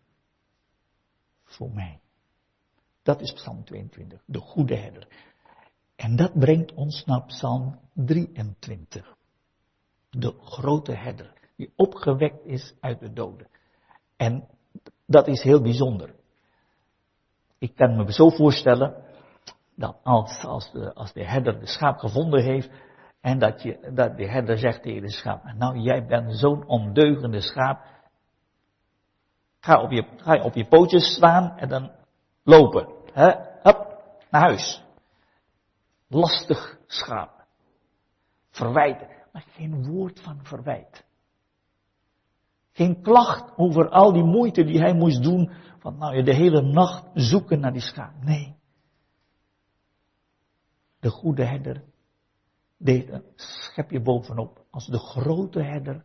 [1.45, 2.01] voor mij.
[3.03, 5.09] Dat is Psalm 22, de goede herder.
[5.97, 9.17] En dat brengt ons naar Psalm 23.
[10.11, 13.49] De grote herder, die opgewekt is uit de doden.
[14.17, 14.49] En
[15.07, 16.15] dat is heel bijzonder.
[17.59, 19.05] Ik kan me zo voorstellen,
[19.75, 22.71] dat als, als, de, als de herder de schaap gevonden heeft,
[23.23, 27.41] en dat, je, dat de herder zegt tegen de schaap, nou jij bent zo'n ondeugende
[27.41, 27.85] schaap,
[29.61, 31.91] ga op je, ga op je pootjes staan en dan
[32.43, 32.89] lopen.
[33.13, 33.29] Hè?
[33.63, 34.85] Hup, naar huis.
[36.09, 37.47] Lastig schaap.
[38.51, 41.05] Verwijten, maar geen woord van verwijt.
[42.73, 47.11] Geen klacht over al die moeite die hij moest doen, van nou de hele nacht
[47.15, 48.15] zoeken naar die schaap.
[48.23, 48.57] Nee.
[51.01, 51.91] De goede herder
[52.85, 54.65] een schepje bovenop.
[54.71, 56.05] Als de grote herder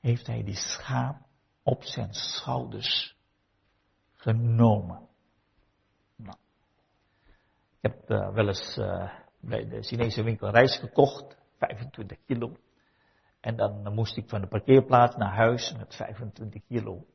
[0.00, 1.16] heeft hij die schaap
[1.62, 3.16] op zijn schouders
[4.12, 5.08] genomen.
[6.16, 6.36] Nou,
[7.80, 12.56] ik heb uh, wel eens uh, bij de Chinese winkel reis gekocht, 25 kilo.
[13.40, 17.06] En dan moest ik van de parkeerplaats naar huis met 25 kilo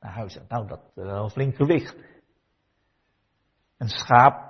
[0.00, 0.38] naar huis.
[0.48, 1.96] Nou, dat is wel een flink gewicht.
[3.76, 4.49] Een schaap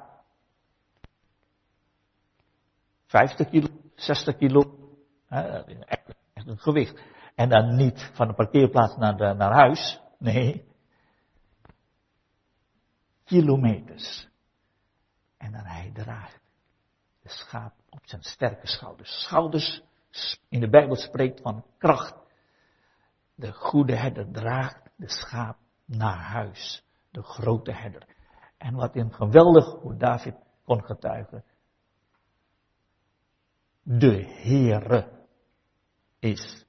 [3.11, 4.79] 50 kilo, 60 kilo.
[5.29, 7.01] Echt, een gewicht.
[7.35, 10.01] En dan niet van de parkeerplaats naar, naar huis.
[10.19, 10.69] Nee.
[13.25, 14.29] Kilometers.
[15.37, 16.41] En dan hij draagt
[17.23, 19.23] de schaap op zijn sterke schouders.
[19.23, 19.83] Schouders
[20.49, 22.15] in de Bijbel spreekt van kracht.
[23.35, 26.85] De goede herder draagt de schaap naar huis.
[27.11, 28.07] De grote herder.
[28.59, 31.45] En wat in geweldig hoe David kon getuigen.
[33.99, 35.09] De Heere
[36.19, 36.65] is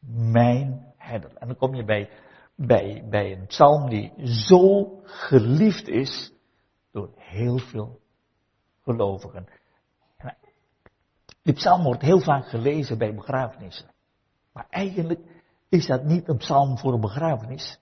[0.00, 1.36] mijn herder.
[1.36, 2.10] En dan kom je bij,
[2.54, 6.32] bij, bij een psalm die zo geliefd is
[6.90, 8.00] door heel veel
[8.82, 9.46] gelovigen.
[11.42, 13.90] Die psalm wordt heel vaak gelezen bij begrafenissen.
[14.52, 15.20] Maar eigenlijk
[15.68, 17.80] is dat niet een psalm voor een begrafenis.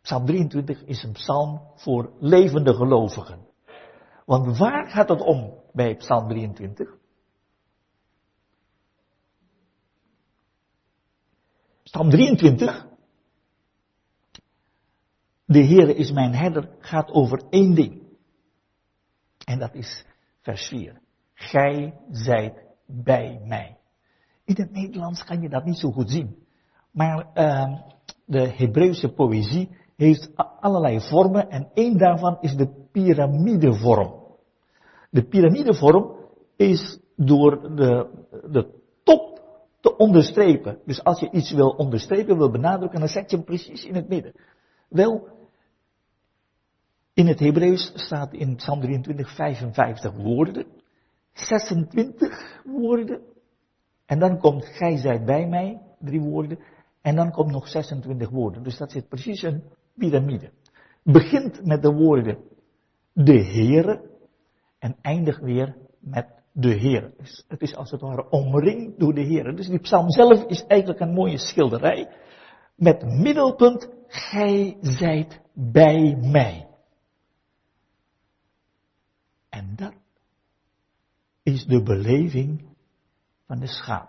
[0.00, 3.46] Psalm 23 is een psalm voor levende gelovigen.
[4.24, 6.97] Want waar gaat het om bij psalm 23?
[11.90, 12.86] Psalm 23.
[15.44, 18.02] De Heere is mijn herder gaat over één ding.
[19.44, 20.04] En dat is
[20.40, 21.00] vers 4.
[21.34, 23.76] Gij zijt bij mij.
[24.44, 26.36] In het Nederlands kan je dat niet zo goed zien.
[26.90, 27.80] Maar uh,
[28.24, 34.14] de Hebreeuwse poëzie heeft allerlei vormen en één daarvan is de piramidevorm.
[35.10, 36.16] De piramidevorm
[36.56, 38.10] is door de,
[38.50, 39.37] de top
[39.80, 40.78] te onderstrepen.
[40.84, 44.08] Dus als je iets wil onderstrepen, wil benadrukken, dan zet je hem precies in het
[44.08, 44.32] midden.
[44.88, 45.28] Wel,
[47.12, 50.66] in het Hebreeuws staat in Psalm 23 55 woorden,
[51.32, 53.20] 26 woorden,
[54.06, 56.58] en dan komt gij zijt bij mij, drie woorden,
[57.00, 58.62] en dan komt nog 26 woorden.
[58.62, 59.62] Dus dat zit precies een
[59.94, 60.50] piramide.
[61.02, 62.38] Begint met de woorden
[63.12, 64.10] de Heere
[64.78, 67.12] en eindigt weer met de Heer.
[67.48, 69.56] Het is als het ware omringd door de Heer.
[69.56, 72.08] Dus die psalm zelf is eigenlijk een mooie schilderij.
[72.76, 76.68] Met middelpunt, gij zijt bij mij.
[79.48, 79.92] En dat
[81.42, 82.64] is de beleving
[83.46, 84.08] van de schaap.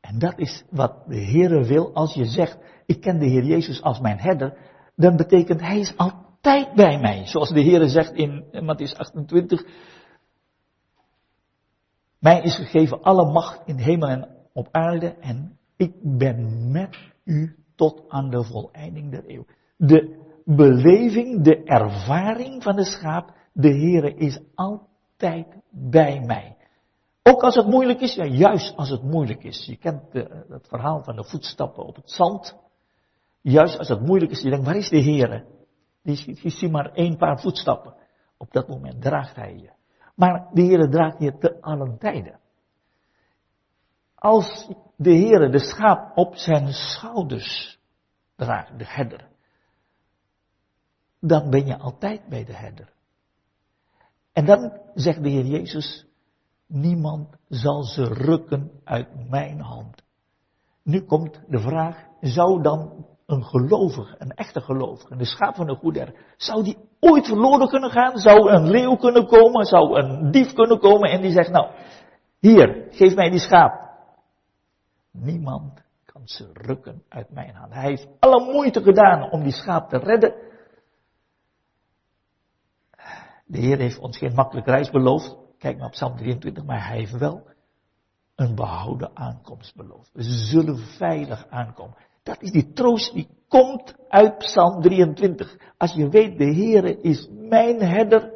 [0.00, 3.82] En dat is wat de Heer wil als je zegt, ik ken de Heer Jezus
[3.82, 4.58] als mijn herder,
[4.96, 7.26] dan betekent hij is altijd bij mij.
[7.26, 9.64] Zoals de Heer zegt in Matthäus 28,
[12.24, 17.56] mij is gegeven alle macht in hemel en op aarde en ik ben met u
[17.76, 19.44] tot aan de voleinding der eeuw.
[19.76, 26.56] De beleving, de ervaring van de schaap, de Heere is altijd bij mij.
[27.22, 29.66] Ook als het moeilijk is, ja juist als het moeilijk is.
[29.66, 32.56] Je kent de, het verhaal van de voetstappen op het zand.
[33.40, 35.44] Juist als het moeilijk is, je denkt, waar is de Heere?
[36.02, 36.16] Die
[36.50, 37.94] ziet maar één paar voetstappen.
[38.36, 39.73] Op dat moment draagt hij je.
[40.14, 42.40] Maar de Heere draagt je te allen tijden.
[44.14, 47.78] Als de Heere de schaap op zijn schouders
[48.36, 49.28] draagt, de herder,
[51.20, 52.92] dan ben je altijd bij de herder.
[54.32, 56.06] En dan zegt de Heer Jezus,
[56.66, 60.02] niemand zal ze rukken uit mijn hand.
[60.82, 65.74] Nu komt de vraag, zou dan een gelovige, een echte gelovige, de schaap van de
[65.74, 68.18] goede zou die ooit verloren kunnen gaan?
[68.18, 69.64] Zou een leeuw kunnen komen?
[69.64, 71.70] Zou een dief kunnen komen en die zegt, nou,
[72.38, 73.92] hier, geef mij die schaap.
[75.12, 77.72] Niemand kan ze rukken uit mijn hand.
[77.72, 80.34] Hij heeft alle moeite gedaan om die schaap te redden.
[83.46, 85.36] De Heer heeft ons geen makkelijke reis beloofd.
[85.58, 87.46] Kijk naar Psalm 23, maar hij heeft wel
[88.34, 90.10] een behouden aankomst beloofd.
[90.12, 91.96] We zullen veilig aankomen.
[92.24, 95.56] Dat is die troost die komt uit Psalm 23.
[95.76, 98.32] Als je weet, de Heere is mijn herder.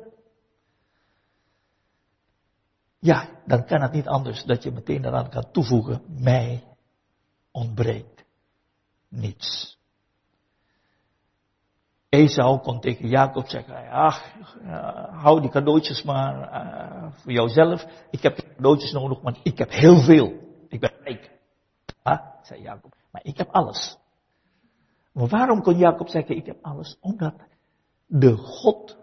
[2.98, 6.64] Ja, dan kan het niet anders dat je meteen eraan kan toevoegen, mij
[7.50, 8.24] ontbreekt
[9.08, 9.78] niets.
[12.08, 17.86] Esau kon tegen Jacob zeggen, ach, uh, hou die cadeautjes maar uh, voor jouzelf.
[18.10, 20.32] Ik heb cadeautjes nodig, want ik heb heel veel.
[20.68, 21.30] Ik ben rijk.
[22.02, 23.98] Ah, zei Jacob, maar ik heb alles.
[25.12, 26.96] Maar waarom kon Jacob zeggen, ik heb alles?
[27.00, 27.34] Omdat
[28.06, 28.96] de God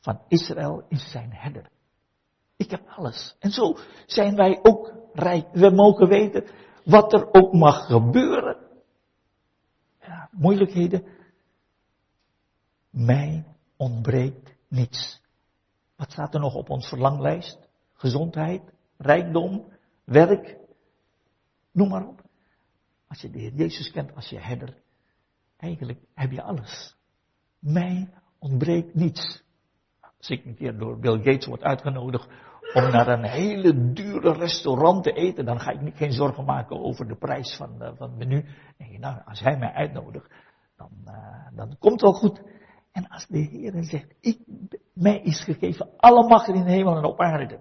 [0.00, 1.70] van Israël is zijn herder.
[2.56, 3.36] Ik heb alles.
[3.38, 3.76] En zo
[4.06, 5.48] zijn wij ook rijk.
[5.52, 6.44] We mogen weten
[6.84, 8.56] wat er ook mag gebeuren.
[10.00, 11.04] Ja, moeilijkheden.
[12.90, 13.44] Mij
[13.76, 15.20] ontbreekt niets.
[15.96, 17.68] Wat staat er nog op ons verlanglijst?
[17.92, 18.62] Gezondheid,
[18.96, 19.72] rijkdom,
[20.04, 20.58] werk,
[21.72, 22.21] noem maar op.
[23.12, 24.74] Als je de Heer Jezus kent als je herder,
[25.56, 26.96] eigenlijk heb je alles.
[27.58, 28.08] Mij
[28.38, 29.42] ontbreekt niets.
[30.00, 32.28] Als ik een keer door Bill Gates word uitgenodigd
[32.74, 36.84] om naar een hele dure restaurant te eten, dan ga ik niet, geen zorgen maken
[36.84, 38.44] over de prijs van, uh, van het menu.
[38.78, 40.30] Nee, nou, als hij mij uitnodigt,
[40.76, 42.42] dan, uh, dan komt het wel goed.
[42.92, 44.38] En als de Heer zegt, ik,
[44.94, 47.60] mij is gegeven alle macht in de hemel en op aarde.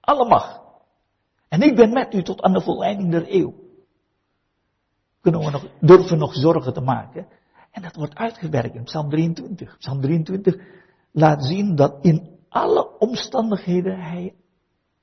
[0.00, 0.60] Alle macht.
[1.48, 3.64] En ik ben met u tot aan de volleinding der eeuw.
[5.26, 7.26] Kunnen we nog, durven nog zorgen te maken.
[7.70, 9.78] En dat wordt uitgewerkt in Psalm 23.
[9.78, 10.56] Psalm 23
[11.12, 14.34] laat zien dat in alle omstandigheden hij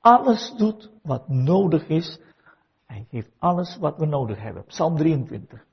[0.00, 2.20] alles doet wat nodig is.
[2.86, 4.64] Hij geeft alles wat we nodig hebben.
[4.64, 5.64] Psalm 23.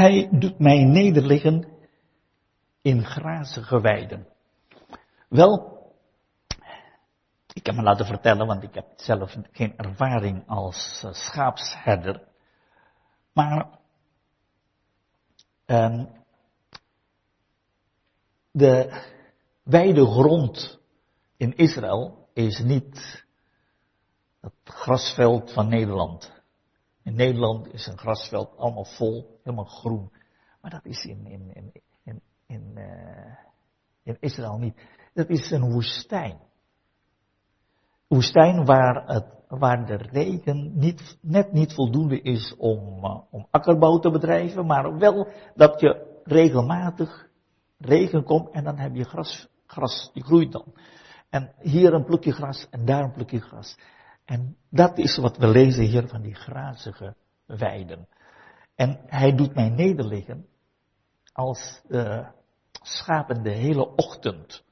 [0.00, 1.68] Hij doet mij nederliggen
[2.82, 4.26] in grazige weiden.
[5.28, 5.82] Wel,
[7.52, 12.22] ik heb me laten vertellen, want ik heb zelf geen ervaring als uh, schaapsherder.
[13.32, 13.78] Maar
[15.66, 16.08] um,
[18.50, 19.02] de
[19.62, 20.80] wijde grond
[21.36, 23.24] in Israël is niet
[24.40, 26.39] het grasveld van Nederland.
[27.02, 30.12] In Nederland is een grasveld allemaal vol, helemaal groen.
[30.60, 31.72] Maar dat is in, in, in,
[32.04, 33.36] in, in, uh,
[34.02, 34.74] in Israël niet.
[35.14, 36.38] Dat is een woestijn.
[38.08, 43.98] Woestijn waar, het, waar de regen niet, net niet voldoende is om, uh, om akkerbouw
[43.98, 47.28] te bedrijven, maar wel dat je regelmatig
[47.78, 50.74] regen komt en dan heb je gras, gras die groeit dan.
[51.30, 53.76] En hier een plukje gras en daar een plukje gras.
[54.30, 57.14] En dat is wat we lezen hier van die grazige
[57.46, 58.08] weiden.
[58.74, 60.46] En hij doet mij nederliggen
[61.32, 62.28] als uh,
[62.72, 64.64] schapen de hele ochtend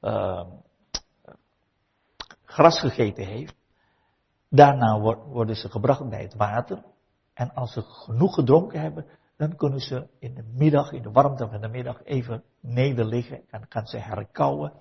[0.00, 0.46] uh,
[2.44, 3.54] gras gegeten heeft.
[4.48, 6.84] Daarna worden ze gebracht bij het water.
[7.34, 9.06] En als ze genoeg gedronken hebben,
[9.36, 13.42] dan kunnen ze in de middag, in de warmte van de middag, even nederliggen.
[13.50, 14.72] En kan ze herkauwen.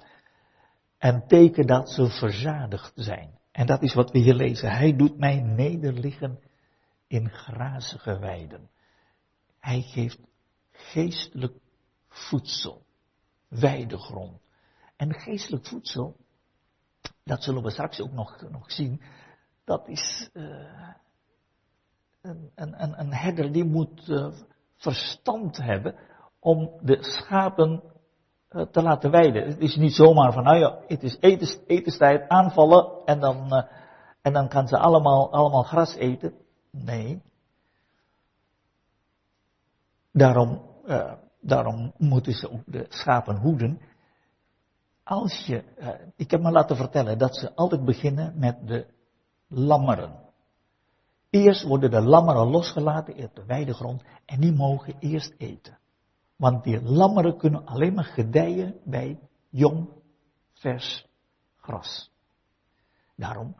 [0.97, 3.36] En teken dat ze verzadigd zijn.
[3.57, 4.71] En dat is wat we hier lezen.
[4.71, 6.39] Hij doet mij nederliggen
[7.07, 8.69] in grazige weiden.
[9.59, 10.19] Hij geeft
[10.71, 11.53] geestelijk
[12.07, 12.85] voedsel,
[13.47, 14.41] weidegrond.
[14.95, 16.17] En geestelijk voedsel,
[17.23, 19.01] dat zullen we straks ook nog, nog zien,
[19.63, 20.89] dat is uh,
[22.21, 24.33] een, een, een herder die moet uh,
[24.75, 25.95] verstand hebben
[26.39, 27.83] om de schapen
[28.71, 29.47] te laten weiden.
[29.47, 33.67] Het is niet zomaar van, nou ja, het is etens, etenstijd, aanvallen en dan,
[34.21, 36.33] en dan kan ze allemaal, allemaal gras eten.
[36.71, 37.21] Nee.
[40.11, 43.81] Daarom, uh, daarom moeten ze ook de schapen hoeden.
[45.03, 45.63] Als je,
[46.15, 48.85] ik heb me laten vertellen dat ze altijd beginnen met de
[49.47, 50.25] lammeren.
[51.29, 55.77] Eerst worden de lammeren losgelaten in de weidegrond en die mogen eerst eten.
[56.37, 59.19] Want die lammeren kunnen alleen maar gedijen bij
[59.49, 59.89] jong,
[60.53, 61.07] vers
[61.55, 62.11] gras.
[63.15, 63.55] Daarom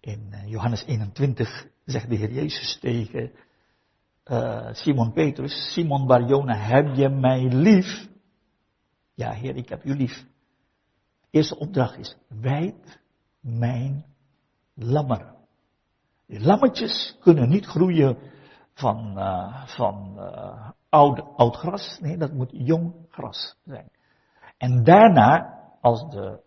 [0.00, 3.32] in eh, Johannes 21 zegt de Heer Jezus tegen
[4.24, 8.08] uh, Simon Petrus, Simon Barjona, heb je mij lief?
[9.14, 10.26] Ja, Heer, ik heb u lief.
[11.20, 13.00] De eerste opdracht is, wijd
[13.40, 14.04] mijn
[14.74, 15.34] lammeren.
[16.26, 18.18] Die lammetjes kunnen niet groeien
[18.74, 20.18] van, uh, van
[20.94, 21.98] oud, oud gras.
[22.00, 23.90] Nee, dat moet jong gras zijn.
[24.56, 26.40] En daarna, als de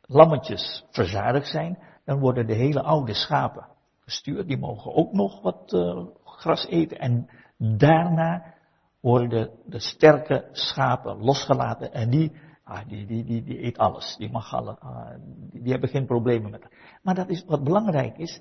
[0.00, 3.66] lammetjes verzadigd zijn, dan worden de hele oude schapen
[4.00, 4.46] gestuurd.
[4.46, 6.98] Die mogen ook nog wat uh, gras eten.
[6.98, 7.28] En
[7.62, 8.54] Daarna
[9.00, 12.32] worden de sterke schapen losgelaten en die,
[12.64, 14.16] ah, die, die, die, eet alles.
[14.18, 15.14] Die, mag alle, ah,
[15.50, 16.66] die, hebben geen problemen met.
[17.02, 18.40] Maar dat is wat belangrijk is.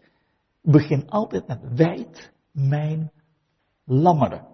[0.61, 3.11] Begin altijd met wijd mijn
[3.85, 4.45] lammeren.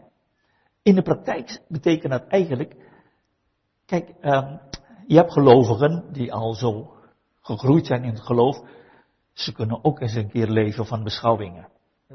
[0.87, 2.75] In de praktijk betekent dat eigenlijk,
[3.85, 4.59] kijk, um,
[5.07, 6.93] je hebt gelovigen die al zo
[7.41, 8.57] gegroeid zijn in het geloof,
[9.33, 11.67] ze kunnen ook eens een keer leven van beschouwingen.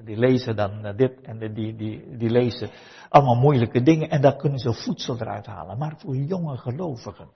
[0.05, 2.71] Die lezen dan eh, dit en die, die, die lezen
[3.09, 5.79] allemaal moeilijke dingen en daar kunnen ze voedsel eruit halen.
[5.79, 7.29] Maar voor jonge gelovigen.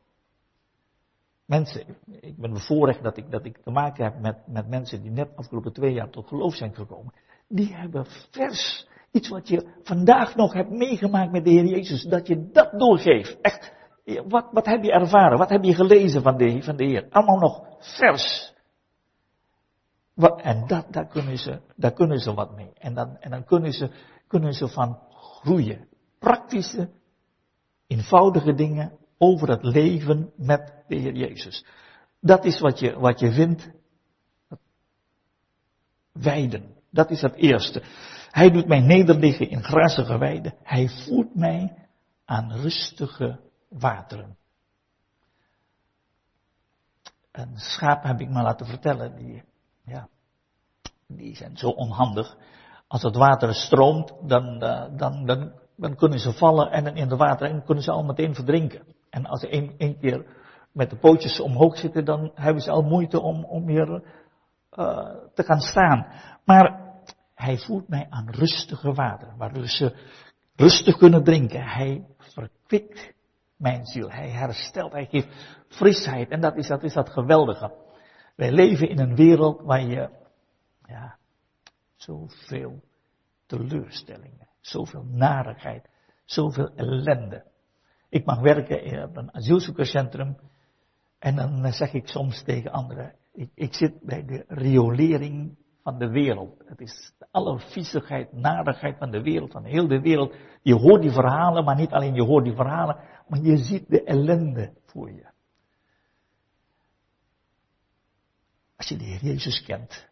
[1.44, 5.10] Mensen, ik ben bevoorrecht dat ik, dat ik te maken heb met, met mensen die
[5.10, 7.12] net afgelopen twee jaar tot geloof zijn gekomen.
[7.48, 12.26] Die hebben vers, iets wat je vandaag nog hebt meegemaakt met de Heer Jezus, dat
[12.26, 13.40] je dat doorgeeft.
[13.40, 13.72] Echt,
[14.28, 15.38] wat, wat heb je ervaren?
[15.38, 17.06] Wat heb je gelezen van de, van de Heer?
[17.10, 18.54] Allemaal nog vers.
[20.36, 22.72] En dat, daar, kunnen ze, daar kunnen ze wat mee.
[22.78, 23.90] En dan, en dan kunnen, ze,
[24.26, 25.88] kunnen ze van groeien.
[26.18, 26.88] Praktische,
[27.86, 31.64] eenvoudige dingen over het leven met de Heer Jezus.
[32.20, 33.70] Dat is wat je, wat je vindt.
[36.12, 36.74] Weiden.
[36.90, 37.82] Dat is het eerste.
[38.36, 40.54] Hij doet mij nederliggen in grazige weiden.
[40.62, 41.72] Hij voert mij
[42.24, 44.36] aan rustige wateren.
[47.32, 49.42] Een schaap heb ik me laten vertellen, die,
[49.84, 50.08] ja,
[51.06, 52.36] die zijn zo onhandig.
[52.86, 57.18] Als het water stroomt, dan, eh, dan, dan, dan kunnen ze vallen en in het
[57.18, 58.82] water en kunnen ze al meteen verdrinken.
[59.10, 60.26] En als ze één, keer
[60.72, 64.02] met de pootjes omhoog zitten, dan hebben ze al moeite om, om weer uh,
[65.34, 66.06] te gaan staan.
[66.44, 66.85] Maar
[67.36, 69.96] hij voert mij aan rustige water, waardoor ze
[70.54, 71.62] rustig kunnen drinken.
[71.62, 73.14] Hij verkwikt
[73.56, 74.10] mijn ziel.
[74.10, 75.28] Hij herstelt, hij geeft
[75.68, 76.28] frisheid.
[76.28, 77.74] En dat is dat, is dat geweldige.
[78.36, 80.10] Wij leven in een wereld waar je,
[80.86, 81.16] ja,
[81.96, 82.82] zoveel
[83.46, 85.88] teleurstellingen, zoveel narigheid,
[86.24, 87.44] zoveel ellende.
[88.08, 90.36] Ik mag werken in een asielzoekerscentrum
[91.18, 95.56] en dan zeg ik soms tegen anderen, ik, ik zit bij de riolering
[95.86, 96.62] van de wereld.
[96.66, 100.34] Het is de allerviezigheid, narigheid van de wereld, van heel de wereld.
[100.62, 102.96] Je hoort die verhalen, maar niet alleen je hoort die verhalen,
[103.28, 105.26] maar je ziet de ellende voor je.
[108.76, 110.08] Als je de Heer Jezus kent,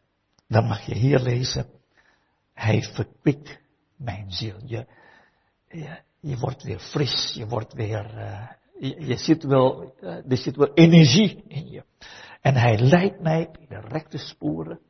[0.49, 1.67] dan mag je hier lezen,
[2.53, 3.61] Hij verkwikt
[3.97, 4.57] mijn ziel.
[4.65, 4.87] Je,
[5.69, 10.57] je, je wordt weer fris, je wordt weer, uh, je, je, wel, uh, er zit
[10.57, 11.85] wel energie in je.
[12.41, 14.81] En Hij leidt mij in de rechte sporen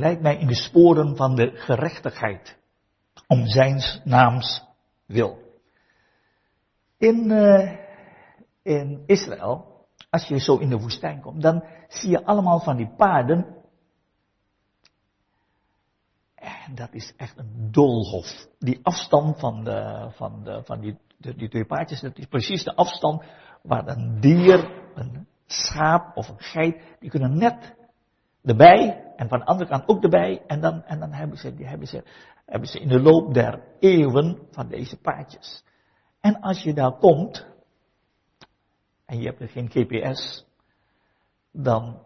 [0.00, 2.58] Hij mij in de sporen van de gerechtigheid.
[3.26, 4.62] Om zijn naams
[5.06, 5.38] wil.
[6.98, 7.72] In, uh,
[8.62, 12.94] in Israël, als je zo in de woestijn komt, dan zie je allemaal van die
[12.96, 13.62] paarden.
[16.34, 18.46] En dat is echt een doolhof.
[18.58, 22.74] Die afstand van, de, van, de, van die, die twee paardjes, dat is precies de
[22.74, 23.22] afstand
[23.62, 27.74] waar een dier, een schaap of een geit, die kunnen net
[28.44, 30.42] erbij en van de andere kant ook erbij.
[30.46, 32.02] En dan, en dan hebben, ze, die hebben, ze,
[32.46, 35.64] hebben ze in de loop der eeuwen van deze paadjes.
[36.20, 37.46] En als je daar komt,
[39.06, 40.46] en je hebt er geen GPS,
[41.52, 42.02] dan,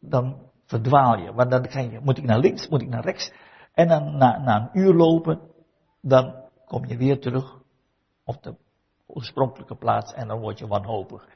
[0.00, 1.32] dan verdwaal je.
[1.32, 3.32] Want dan ga je, moet ik naar links, moet ik naar rechts.
[3.72, 5.40] En dan na, na een uur lopen,
[6.00, 7.58] dan kom je weer terug
[8.24, 8.56] op de
[9.06, 11.28] oorspronkelijke plaats en dan word je wanhopig.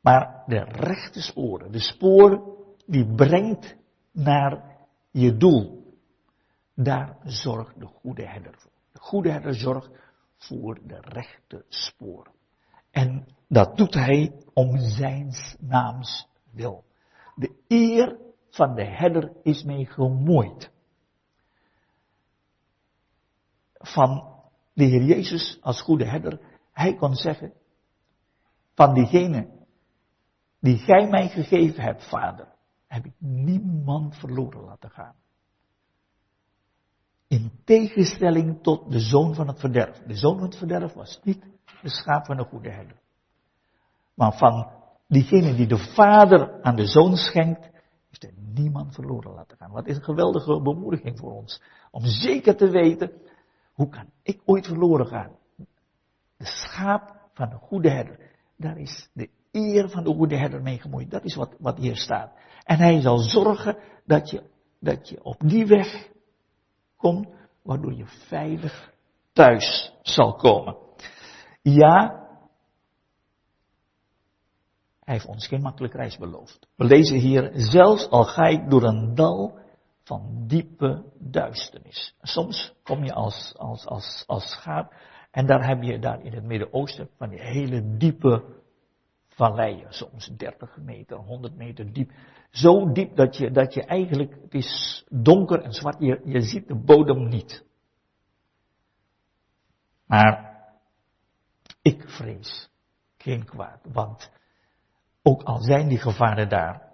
[0.00, 3.76] Maar de rechte sporen, de sporen die brengt
[4.12, 4.76] naar
[5.10, 5.94] je doel.
[6.74, 8.70] Daar zorgt de goede herder voor.
[8.92, 9.90] De goede herder zorgt
[10.36, 12.32] voor de rechte sporen.
[12.90, 16.84] En dat doet hij om zijn naams wil.
[17.34, 18.18] De eer
[18.50, 20.70] van de herder is mee gemoeid.
[23.72, 24.40] Van
[24.74, 26.40] de Heer Jezus als goede herder,
[26.72, 27.52] hij kon zeggen,
[28.74, 29.48] van diegene
[30.60, 32.54] die gij mij gegeven hebt, Vader,
[32.92, 35.14] heb ik niemand verloren laten gaan.
[37.28, 39.98] In tegenstelling tot de zoon van het verderf.
[40.06, 41.44] De zoon van het verderf was niet
[41.82, 43.00] de schaap van een goede herder.
[44.14, 44.70] Maar van
[45.08, 47.70] diegene die de vader aan de zoon schenkt,
[48.08, 49.70] heeft er niemand verloren laten gaan.
[49.70, 51.62] Wat is een geweldige bemoediging voor ons.
[51.90, 53.12] Om zeker te weten,
[53.72, 55.36] hoe kan ik ooit verloren gaan?
[56.36, 58.30] De schaap van een goede herder.
[58.56, 61.10] Daar is de eer van de goede herder mee gemoeid.
[61.10, 62.32] Dat is wat, wat hier staat.
[62.64, 64.42] En hij zal zorgen dat je,
[64.80, 66.08] dat je op die weg
[66.96, 67.28] komt
[67.62, 68.92] waardoor je veilig
[69.32, 70.76] thuis zal komen.
[71.62, 72.20] Ja,
[75.00, 76.68] hij heeft ons geen makkelijke reis beloofd.
[76.76, 79.58] We lezen hier, zelfs al ga ik door een dal
[80.04, 82.14] van diepe duisternis.
[82.22, 84.94] Soms kom je als, als, als, als schaap
[85.30, 88.44] en daar heb je daar in het Midden-Oosten van die hele diepe
[89.34, 92.12] valleien, soms 30 meter, 100 meter diep.
[92.50, 96.68] Zo diep dat je, dat je eigenlijk, het is donker en zwart, je, je ziet
[96.68, 97.64] de bodem niet.
[100.06, 100.62] Maar
[101.82, 102.70] ik vrees
[103.16, 104.30] geen kwaad, want
[105.22, 106.90] ook al zijn die gevaren daar,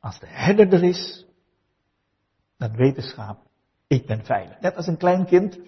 [0.00, 1.26] als de herder er is,
[2.56, 3.38] dan weet de schaap,
[3.86, 4.60] ik ben veilig.
[4.60, 5.58] Net als een klein kind,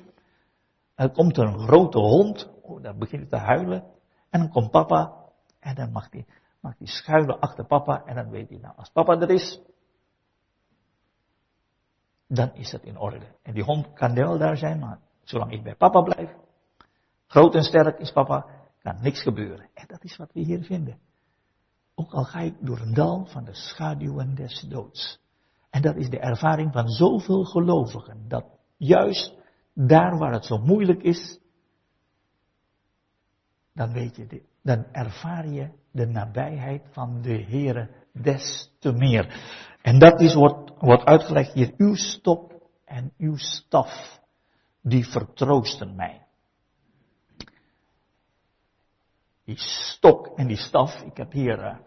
[0.95, 3.85] er komt een grote hond, oh, dan begint het te huilen,
[4.31, 5.18] en dan komt papa,
[5.69, 6.27] en dan mag hij,
[6.61, 9.61] mag hij schuilen achter papa, en dan weet hij, nou, als papa er is,
[12.27, 13.27] dan is het in orde.
[13.43, 16.31] En die hond kan wel daar zijn, maar zolang ik bij papa blijf,
[17.27, 18.47] groot en sterk is papa,
[18.83, 19.69] kan niks gebeuren.
[19.75, 20.99] En dat is wat we hier vinden.
[21.95, 25.21] Ook al ga ik door een dal van de schaduwen des doods.
[25.71, 28.29] En dat is de ervaring van zoveel gelovigen.
[28.29, 28.45] Dat
[28.77, 29.35] juist
[29.75, 31.41] daar waar het zo moeilijk is,
[33.73, 39.25] dan weet je, dit, dan ervaar je de nabijheid van de Heere des te meer.
[39.83, 42.53] En dat is wordt, wordt uitgelegd hier, uw stop
[42.85, 44.21] en uw staf,
[44.83, 46.27] die vertroosten mij.
[49.45, 51.79] Die stok en die staf, ik heb hier uh,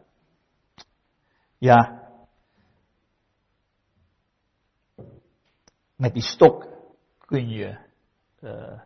[1.57, 2.09] ja.
[5.95, 6.67] Met die stok
[7.17, 7.77] kun je
[8.39, 8.79] uh,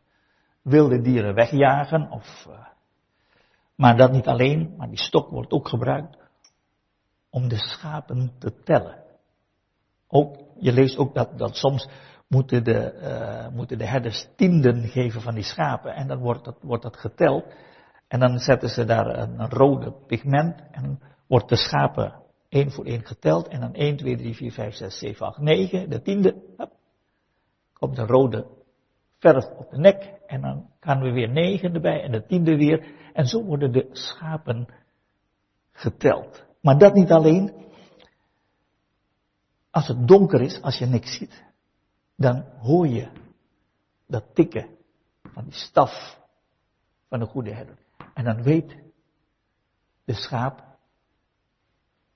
[0.62, 2.12] wilde dieren wegjagen.
[2.12, 2.75] Of, uh,
[3.76, 6.18] maar dat niet alleen, maar die stok wordt ook gebruikt
[7.30, 9.04] om de schapen te tellen.
[10.08, 11.88] Ook, je leest ook dat, dat soms
[12.28, 15.96] moeten de, uh, moeten de herders tienden geven van die schapen.
[15.96, 17.46] En dan wordt dat, wordt dat geteld.
[18.08, 22.14] En dan zetten ze daar een, rode pigment en wordt de schapen
[22.50, 23.48] één voor één geteld.
[23.48, 25.90] En dan 1, 2, 3, 4, 5, 6, 7, 8, 9.
[25.90, 26.36] De tiende.
[26.58, 26.72] Hop,
[27.74, 28.48] komt een rode
[29.20, 30.14] verf op de nek.
[30.28, 32.04] En dan gaan we weer 9 erbij.
[32.04, 32.94] En de tiende weer.
[33.14, 34.68] En zo worden de schapen
[35.72, 36.46] geteld.
[36.62, 37.54] Maar dat niet alleen.
[39.72, 41.44] Als het donker is, als je niks ziet.
[42.16, 43.10] Dan hoor je
[44.08, 44.70] dat tikken
[45.22, 46.20] van die staf
[47.10, 47.78] van de goede herder.
[48.14, 48.76] En dan weet
[50.06, 50.64] de schaap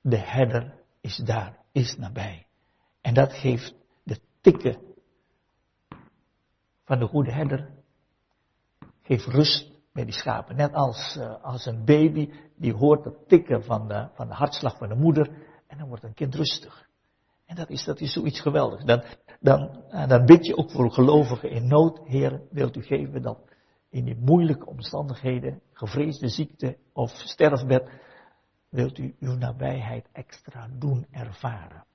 [0.02, 2.48] de herder is daar, is nabij.
[3.02, 3.74] En dat geeft
[4.04, 4.89] de tikken
[6.90, 7.70] van de goede herder,
[9.02, 10.56] geeft rust bij die schapen.
[10.56, 14.78] Net als, uh, als een baby die hoort het tikken van de, van de hartslag
[14.78, 15.30] van de moeder
[15.68, 16.88] en dan wordt een kind rustig.
[17.46, 18.84] En dat is, dat is zoiets geweldigs.
[18.86, 19.04] Dan,
[19.40, 22.00] dan, uh, dan bid je ook voor gelovigen in nood.
[22.06, 23.40] Heer, wilt u geven dat
[23.90, 27.90] in die moeilijke omstandigheden, gevreesde ziekte of sterfbed,
[28.70, 31.86] wilt u uw nabijheid extra doen ervaren.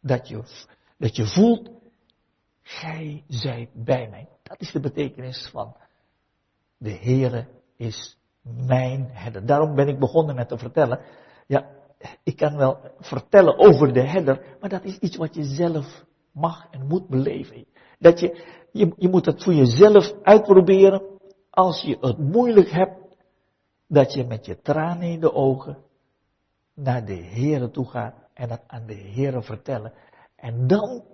[0.00, 0.66] Dat je,
[0.98, 1.70] dat je voelt,
[2.64, 4.28] gij zijt bij mij.
[4.42, 5.76] Dat is de betekenis van
[6.78, 7.46] de Heere
[7.76, 9.46] is mijn herder.
[9.46, 11.00] Daarom ben ik begonnen met te vertellen.
[11.46, 11.70] Ja,
[12.22, 16.66] ik kan wel vertellen over de herder, maar dat is iets wat je zelf mag
[16.70, 17.66] en moet beleven.
[17.98, 21.02] Dat je, je, je moet het voor jezelf uitproberen.
[21.50, 23.16] Als je het moeilijk hebt,
[23.88, 25.78] dat je met je tranen in de ogen
[26.74, 29.92] naar de Heere toe gaat en dat aan de Heere vertellen.
[30.36, 31.04] En dan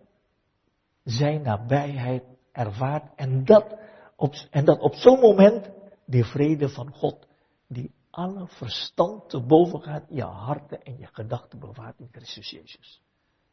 [1.05, 2.23] zijn nabijheid
[2.53, 3.79] ervaart en dat
[4.17, 5.71] op, en dat op zo'n moment
[6.05, 7.27] de vrede van God,
[7.69, 13.01] die alle verstand te boven gaat, je harten en je gedachten bewaart in Christus Jezus.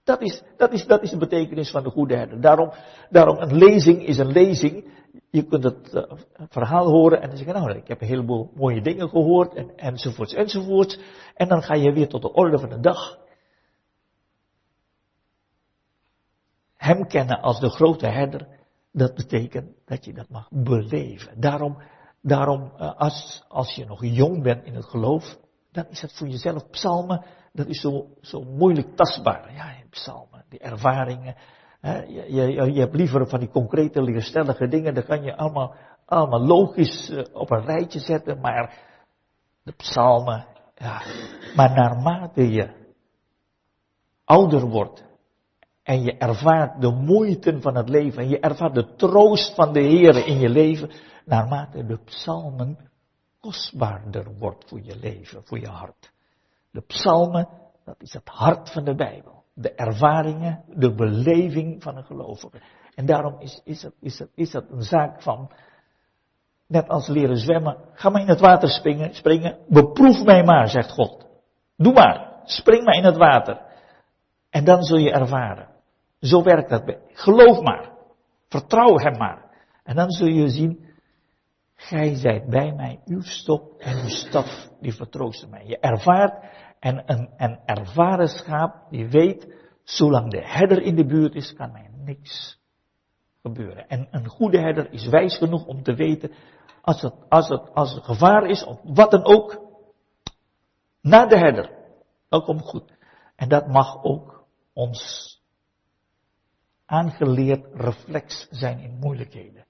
[0.03, 2.41] Dat is, dat is, dat is de betekenis van de goede herder.
[2.41, 2.71] Daarom,
[3.09, 4.91] daarom een lezing is een lezing.
[5.29, 6.03] Je kunt het uh,
[6.49, 9.77] verhaal horen en dan zeg je, nou, ik heb een heleboel mooie dingen gehoord en,
[9.77, 10.99] enzovoorts enzovoorts.
[11.35, 13.19] En dan ga je weer tot de orde van de dag.
[16.87, 18.47] Hem kennen als de grote herder,
[18.91, 21.39] dat betekent dat je dat mag beleven.
[21.39, 21.77] Daarom,
[22.21, 25.37] daarom uh, als, als je nog jong bent in het geloof,
[25.71, 27.25] dan is het voor jezelf psalmen
[27.57, 29.53] dat is zo, zo moeilijk tastbaar.
[29.53, 31.35] Ja, psalmen, die ervaringen.
[31.79, 35.75] Hè, je, je, je hebt liever van die concrete, leerstellige dingen, dat kan je allemaal,
[36.05, 38.77] allemaal logisch uh, op een rijtje zetten, maar
[39.63, 41.01] de psalmen, ja.
[41.55, 42.69] Maar naarmate je
[44.23, 45.06] ouder wordt
[45.87, 49.79] en je ervaart de moeite van het leven en je ervaart de troost van de
[49.79, 50.91] Heer in je leven,
[51.25, 52.77] naarmate de psalmen
[53.39, 56.11] kostbaarder wordt voor je leven, voor je hart.
[56.71, 57.47] De psalmen,
[57.85, 59.43] dat is het hart van de Bijbel.
[59.53, 62.61] De ervaringen, de beleving van een gelovige.
[62.95, 65.51] En daarom is, is, het, is, het, is het een zaak van,
[66.65, 70.91] net als leren zwemmen, ga maar in het water springen, springen, beproef mij maar, zegt
[70.91, 71.25] God.
[71.75, 73.61] Doe maar, spring maar in het water.
[74.49, 75.75] En dan zul je ervaren.
[76.19, 76.97] Zo werkt dat.
[77.13, 77.91] Geloof maar.
[78.47, 79.45] Vertrouw hem maar.
[79.83, 80.85] En dan zul je zien,
[81.75, 85.65] gij zijt bij mij, uw stok en uw staf, die vertroosten mij.
[85.65, 86.45] Je ervaart,
[86.79, 89.53] en een, een ervaren schaap, die weet,
[89.83, 92.59] zolang de herder in de buurt is, kan mij niks
[93.41, 93.87] gebeuren.
[93.87, 96.31] En een goede herder is wijs genoeg om te weten,
[96.81, 99.61] als het, als het, als het gevaar is, of wat dan ook,
[101.01, 101.69] naar de herder.
[102.29, 102.97] Dat komt goed.
[103.35, 105.35] En dat mag ook ons
[106.87, 109.65] aangeleerd reflex zijn in moeilijkheden.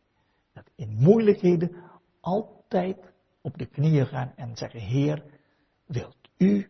[0.54, 1.76] Dat in moeilijkheden
[2.22, 2.98] altijd
[3.42, 5.24] op de knieën gaan en zeggen, Heer,
[5.86, 6.70] wilt u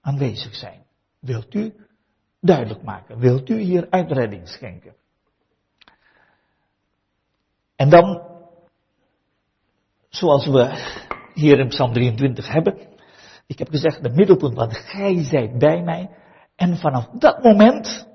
[0.00, 0.86] aanwezig zijn?
[1.20, 1.74] Wilt u
[2.40, 3.18] duidelijk maken?
[3.18, 4.94] Wilt u hier uitredding schenken?
[7.76, 8.22] En dan,
[10.08, 10.96] zoals we
[11.34, 12.78] hier in Psalm 23 hebben,
[13.46, 16.10] ik heb gezegd, de middelpunt, want gij zijt bij mij.
[16.58, 18.08] En vanaf dat moment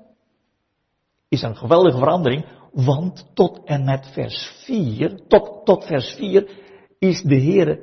[1.28, 6.62] is er een geweldige verandering, want tot en met vers 4, tot, tot vers 4
[6.98, 7.80] is de Heer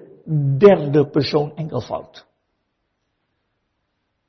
[0.57, 2.27] derde persoon enkelvoud.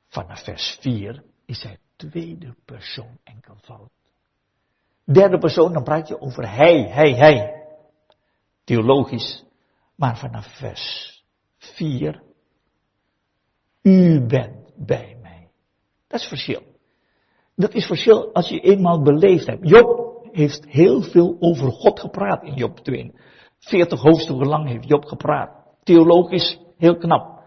[0.07, 3.91] Vanaf vers 4 is hij tweede persoon enkelvoud.
[5.03, 7.65] Derde persoon, dan praat je over hij, hij, hij.
[8.63, 9.43] Theologisch.
[9.95, 11.23] Maar vanaf vers
[11.57, 12.23] 4,
[13.81, 15.12] u bent bij.
[16.13, 16.63] Dat is verschil.
[17.55, 19.69] Dat is verschil als je eenmaal beleefd hebt.
[19.69, 23.13] Job heeft heel veel over God gepraat in Job 2.
[23.59, 25.65] 40 hoofdstukken lang heeft Job gepraat.
[25.83, 27.43] Theologisch heel knap.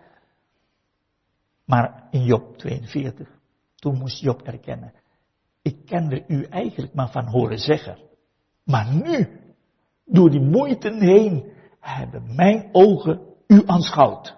[1.65, 3.29] Maar in Job 42,
[3.75, 4.93] toen moest Job erkennen,
[5.63, 7.99] ik kende u eigenlijk maar van horen zeggen.
[8.65, 9.41] Maar nu,
[10.05, 14.37] door die moeite heen, hebben mijn ogen u aanschouwd.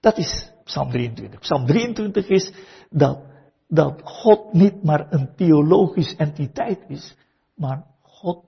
[0.00, 1.40] Dat is Psalm 23.
[1.40, 2.52] Psalm 23 is
[2.90, 3.18] dat,
[3.68, 7.16] dat God niet maar een theologisch entiteit is,
[7.54, 8.44] maar God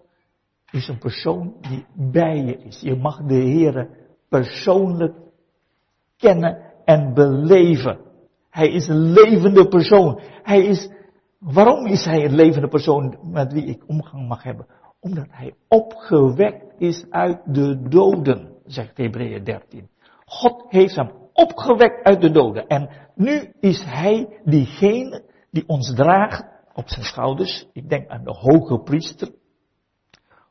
[0.71, 2.81] is een persoon die bij je is.
[2.81, 3.89] Je mag de Heer
[4.29, 5.15] persoonlijk
[6.17, 7.99] kennen en beleven.
[8.51, 10.21] Hij is een levende persoon.
[10.43, 10.91] Hij is,
[11.39, 14.67] waarom is hij een levende persoon met wie ik omgang mag hebben?
[15.01, 19.89] Omdat hij opgewekt is uit de doden, zegt Hebreeën 13.
[20.25, 22.67] God heeft hem opgewekt uit de doden.
[22.67, 27.67] En nu is hij diegene die ons draagt op zijn schouders.
[27.73, 29.33] Ik denk aan de hoge priester.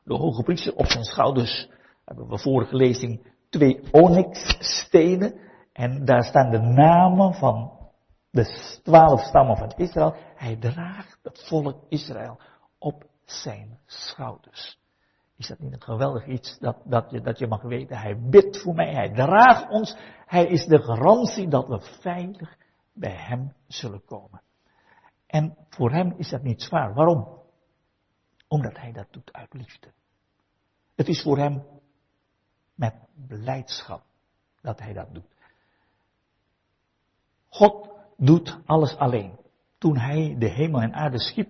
[0.04, 1.68] De hoge priester op zijn schouders,
[2.04, 5.34] hebben we vorige lezing, twee onyxstenen.
[5.72, 7.78] En daar staan de namen van
[8.30, 10.14] de twaalf stammen van Israël.
[10.34, 12.40] Hij draagt het volk Israël
[12.78, 14.79] op zijn schouders.
[15.40, 17.98] Is dat niet een geweldig iets dat, dat, je, dat je mag weten?
[17.98, 22.56] Hij bidt voor mij, hij draagt ons, hij is de garantie dat we veilig
[22.92, 24.42] bij hem zullen komen.
[25.26, 26.94] En voor hem is dat niet zwaar.
[26.94, 27.38] Waarom?
[28.48, 29.92] Omdat hij dat doet uit liefde.
[30.94, 31.66] Het is voor hem
[32.74, 32.94] met
[33.26, 34.02] blijdschap
[34.60, 35.34] dat hij dat doet.
[37.48, 39.38] God doet alles alleen.
[39.78, 41.48] Toen hij de hemel en aarde schiep,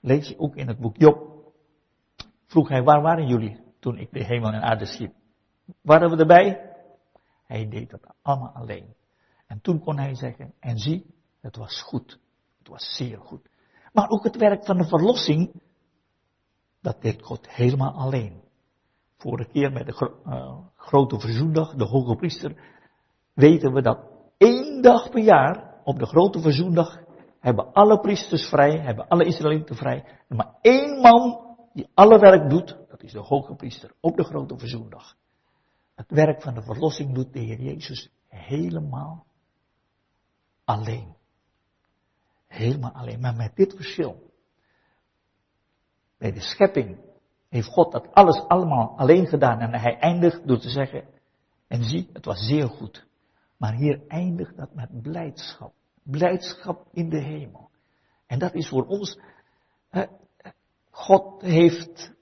[0.00, 1.30] lees je ook in het boek Job,
[2.50, 5.12] vroeg hij, waar waren jullie toen ik de hemel en aarde schiep?
[5.82, 6.74] Waren we erbij?
[7.46, 8.94] Hij deed dat allemaal alleen.
[9.46, 12.18] En toen kon hij zeggen, en zie, het was goed.
[12.58, 13.48] Het was zeer goed.
[13.92, 15.62] Maar ook het werk van de verlossing,
[16.80, 18.42] dat deed God helemaal alleen.
[19.16, 22.56] Vorige keer met de uh, grote verzoendag, de hoge priester,
[23.34, 23.98] weten we dat
[24.36, 26.98] één dag per jaar, op de grote verzoendag,
[27.40, 30.04] hebben alle priesters vrij, hebben alle Israëlieten vrij.
[30.28, 34.58] Maar één man die alle werk doet, dat is de hoge priester op de grote
[34.58, 35.16] verzoendag.
[35.94, 39.26] Het werk van de verlossing doet de Heer Jezus helemaal
[40.64, 41.14] alleen.
[42.46, 44.32] Helemaal alleen, maar met dit verschil.
[46.18, 46.98] Bij de schepping
[47.48, 51.08] heeft God dat alles allemaal alleen gedaan en hij eindigt door te zeggen,
[51.66, 53.06] en zie, het was zeer goed.
[53.56, 55.72] Maar hier eindigt dat met blijdschap.
[56.02, 57.70] Blijdschap in de hemel.
[58.26, 59.18] En dat is voor ons,
[61.00, 62.12] God heeft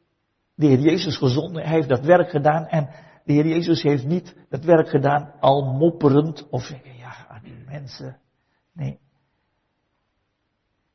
[0.55, 2.89] de Heer Jezus gezonden, hij heeft dat werk gedaan en
[3.25, 6.69] de Heer Jezus heeft niet dat werk gedaan al mopperend of
[6.99, 8.21] ja, aan die mensen.
[8.73, 9.01] Nee.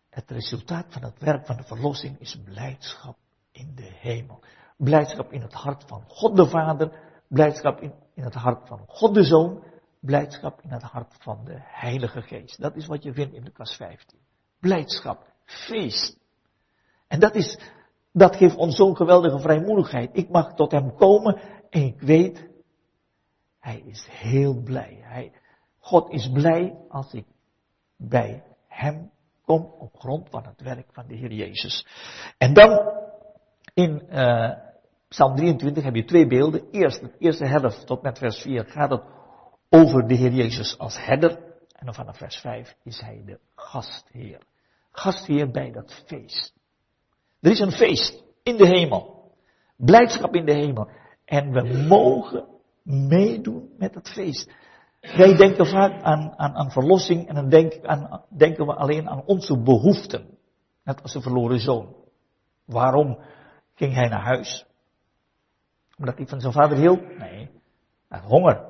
[0.10, 3.18] Het resultaat van het werk van de verlossing is blijdschap
[3.52, 4.44] in de hemel.
[4.78, 6.92] Blijdschap in het hart van God de Vader,
[7.28, 9.64] blijdschap in, in het hart van God de Zoon,
[10.00, 12.62] blijdschap in het hart van de Heilige Geest.
[12.62, 14.20] Dat is wat je vindt in Lucas 15.
[14.60, 16.22] Blijdschap, feest.
[17.14, 17.60] En dat is,
[18.12, 20.10] dat geeft ons zo'n geweldige vrijmoedigheid.
[20.14, 22.50] Ik mag tot Hem komen en ik weet,
[23.60, 25.00] Hij is heel blij.
[25.02, 25.32] Hij,
[25.80, 27.26] God is blij als ik
[27.98, 29.12] bij Hem
[29.46, 31.88] kom op grond van het werk van de Heer Jezus.
[32.38, 32.94] En dan
[33.74, 34.52] in uh,
[35.08, 36.70] Psalm 23 heb je twee beelden.
[36.72, 39.04] Eerst, de eerste helft tot met vers 4 gaat het
[39.70, 41.32] over de Heer Jezus als herder.
[41.72, 44.42] En dan vanaf vers 5 is Hij de gastheer.
[44.92, 46.62] Gastheer bij dat feest.
[47.44, 49.32] Er is een feest in de hemel.
[49.78, 50.90] Blijdschap in de hemel.
[51.26, 52.46] En we mogen
[52.84, 54.52] meedoen met het feest.
[55.02, 57.50] Wij denken vaak aan, aan, aan verlossing en dan
[58.30, 60.38] denken we alleen aan onze behoeften.
[60.84, 61.96] Net als de verloren zoon.
[62.66, 63.20] Waarom
[63.74, 64.66] ging hij naar huis?
[65.98, 67.18] Omdat hij van zijn vader hield?
[67.18, 67.50] Nee,
[68.08, 68.66] had honger.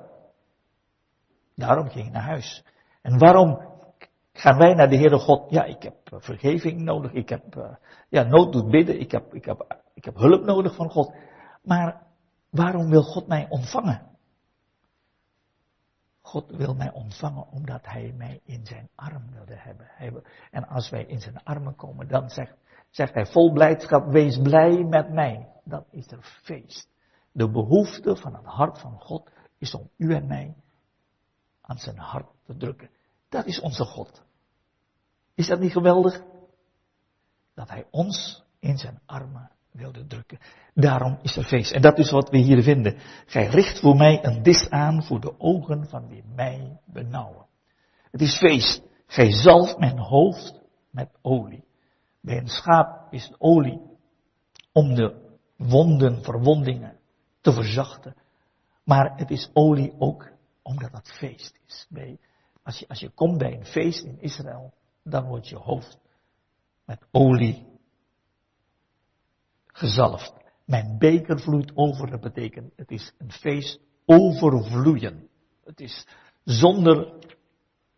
[1.55, 2.63] Daarom ging hij naar huis.
[3.01, 3.72] En waarom
[4.33, 5.49] gaan wij naar de Heere God?
[5.49, 7.75] Ja, ik heb eh, vergeving nodig, ik heb uh,
[8.09, 11.13] ja, nood doet bidden, ik heb, ik, heb, ik heb hulp nodig van God.
[11.63, 12.01] Maar
[12.49, 14.11] waarom wil God mij ontvangen?
[16.21, 20.23] God wil mij ontvangen omdat Hij mij in zijn arm wilde hebben.
[20.51, 22.55] En als wij in zijn armen komen, dan zegt,
[22.89, 25.47] zegt Hij vol blijdschap, wees blij met mij.
[25.63, 26.89] Dan is er feest.
[27.31, 30.55] De behoefte van het hart van God is om u en mij
[31.61, 32.89] aan zijn hart te drukken.
[33.33, 34.23] Dat is onze God.
[35.35, 36.21] Is dat niet geweldig?
[37.55, 40.39] Dat Hij ons in zijn armen wilde drukken.
[40.73, 41.71] Daarom is er feest.
[41.71, 42.99] En dat is wat we hier vinden.
[43.25, 47.45] Gij richt voor mij een dis aan voor de ogen van wie mij benauwen.
[48.11, 48.81] Het is feest.
[49.05, 51.65] Gij zalft mijn hoofd met olie.
[52.21, 53.81] Bij een schaap is olie
[54.71, 56.99] om de wonden, verwondingen
[57.41, 58.15] te verzachten.
[58.83, 60.31] Maar het is olie ook
[60.61, 61.87] omdat het feest is.
[61.89, 62.19] Bij,
[62.63, 65.97] als, je, als je komt bij een feest in Israël, dan wordt je hoofd
[66.85, 67.65] met olie
[69.67, 70.33] gezalfd.
[70.65, 75.27] Mijn beker vloeit over, dat betekent het is een feest overvloeien.
[75.63, 76.07] Het is
[76.43, 77.13] zonder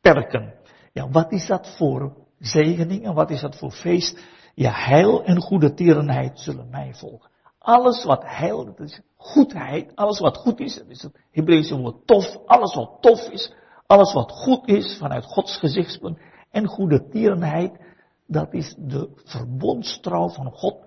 [0.01, 0.53] perken.
[0.93, 4.23] Ja, wat is dat voor zegening en wat is dat voor feest?
[4.53, 7.31] Ja, heil en goede tierenheid zullen mij volgen.
[7.57, 12.07] Alles wat heil, dat is goedheid, alles wat goed is, dat is het Hebreeuwse woord
[12.07, 13.53] tof, alles wat tof is,
[13.85, 16.19] alles wat goed is vanuit Gods gezichtspunt
[16.51, 17.79] en goede tierenheid,
[18.27, 20.85] dat is de verbondstrouw van God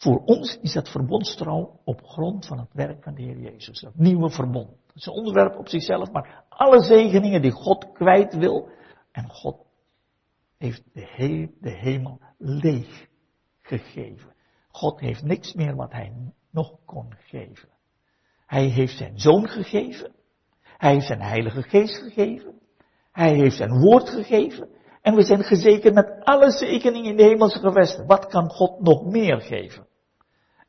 [0.00, 3.80] voor ons is dat verbondstrouw op grond van het werk van de Heer Jezus.
[3.80, 4.68] Dat nieuwe verbond.
[4.86, 8.68] Dat is een onderwerp op zichzelf, maar alle zegeningen die God kwijt wil.
[9.12, 9.56] En God
[10.58, 13.06] heeft de, de hemel leeg
[13.62, 14.34] gegeven.
[14.68, 16.12] God heeft niks meer wat hij
[16.50, 17.68] nog kon geven.
[18.46, 20.14] Hij heeft zijn zoon gegeven.
[20.80, 22.60] Hij heeft zijn heilige geest gegeven.
[23.12, 24.68] Hij heeft zijn woord gegeven.
[25.02, 28.06] En we zijn gezekerd met alle zegeningen in de hemelse gewesten.
[28.06, 29.86] Wat kan God nog meer geven?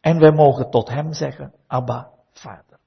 [0.01, 2.79] En wij mogen tot hem zeggen, Abba, Vader.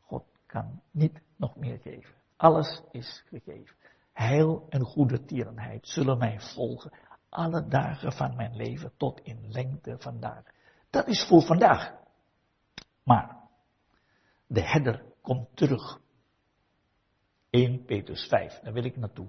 [0.00, 2.14] God kan niet nog meer geven.
[2.36, 3.76] Alles is gegeven.
[4.12, 6.92] Heil en goede tierenheid zullen mij volgen
[7.28, 10.42] alle dagen van mijn leven tot in lengte vandaag.
[10.90, 11.92] Dat is voor vandaag.
[13.02, 13.36] Maar
[14.46, 16.06] de herder komt terug.
[17.50, 19.28] 1 Petrus 5, daar wil ik naartoe.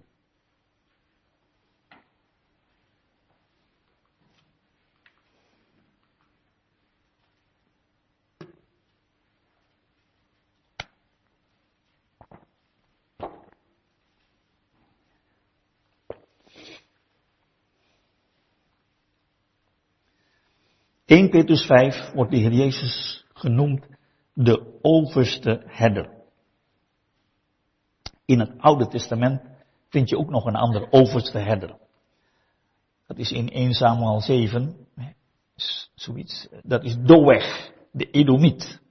[21.10, 23.86] 1 Petrus 5 wordt de Heer Jezus genoemd
[24.34, 26.19] de overste herder.
[28.30, 29.42] In het Oude Testament
[29.88, 31.78] vind je ook nog een ander overste herder.
[33.08, 34.88] Dat is in 1 Samuel 7,
[35.96, 38.82] zoiets, dat is Doeg, de Edomiet.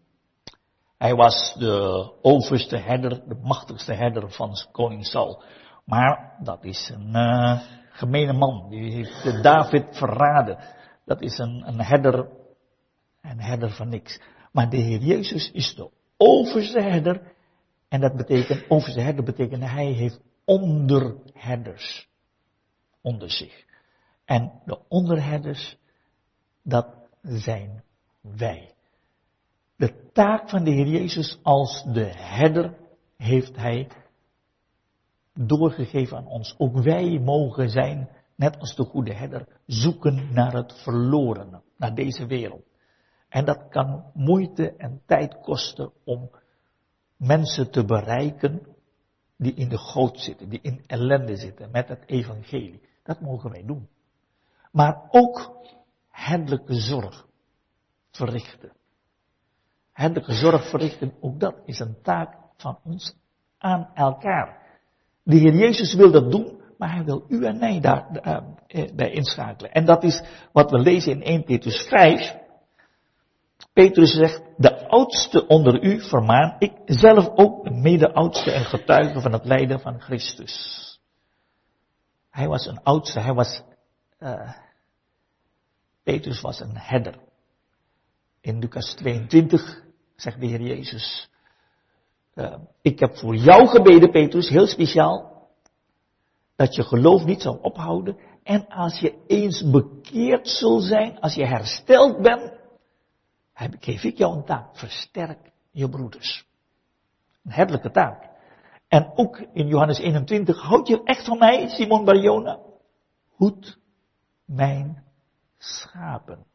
[0.97, 5.43] Hij was de overste herder, de machtigste herder van koning Saul.
[5.85, 7.61] Maar dat is een uh,
[7.91, 10.59] gemene man, die heeft David verraden.
[11.05, 12.29] Dat is een, een herder,
[13.23, 14.21] een herder van niks.
[14.53, 17.37] Maar de Heer Jezus is de overste herder.
[17.89, 22.09] En dat betekent, overste herder betekent, hij heeft onderherders
[23.01, 23.65] onder zich.
[24.25, 25.77] En de onderherders,
[26.63, 26.87] dat
[27.23, 27.83] zijn
[28.21, 28.75] wij.
[29.77, 32.79] De taak van de Heer Jezus als de herder
[33.17, 33.89] heeft hij
[35.35, 36.55] doorgegeven aan ons.
[36.59, 42.27] Ook wij mogen zijn net als de goede herder, zoeken naar het verlorene, naar deze
[42.27, 42.65] wereld.
[43.29, 46.31] En dat kan moeite en tijd kosten om
[47.19, 48.67] mensen te bereiken
[49.37, 52.81] die in de goot zitten, die in ellende zitten met het evangelie.
[53.03, 53.89] Dat mogen wij doen.
[54.73, 55.57] Maar ook
[56.09, 57.27] herderlijke zorg
[58.11, 58.73] verrichten.
[59.93, 63.17] Herderlijke zorg verrichten, ook dat is een taak van ons
[63.59, 64.67] aan elkaar.
[65.23, 69.11] De Heer Jezus wil dat doen, maar hij wil u en mij daar uh, bij
[69.11, 69.73] inschakelen.
[69.73, 72.37] En dat is wat we lezen in 1 Petrus 5.
[73.79, 79.33] Petrus zegt, de oudste onder u vermaan, ik zelf ook de mede-oudste en getuige van
[79.33, 80.99] het lijden van Christus.
[82.31, 83.63] Hij was een oudste, hij was,
[84.21, 84.53] uh,
[86.03, 87.19] Petrus was een herder.
[88.41, 89.83] In Lucas 22
[90.17, 91.31] zegt de Heer Jezus,
[92.35, 95.49] uh, ik heb voor jou gebeden, Petrus, heel speciaal,
[96.57, 98.19] dat je geloof niet zal ophouden.
[98.43, 102.58] En als je eens bekeerd zult zijn, als je hersteld bent,
[103.81, 104.77] geef ik jou een taak.
[104.77, 106.47] Versterk je broeders.
[107.45, 108.29] Een herderlijke taak.
[108.89, 112.59] En ook in Johannes 21, houd je echt van mij, Simon Barjona?
[113.29, 113.79] Hoed
[114.45, 115.05] mijn
[115.59, 116.47] schapen.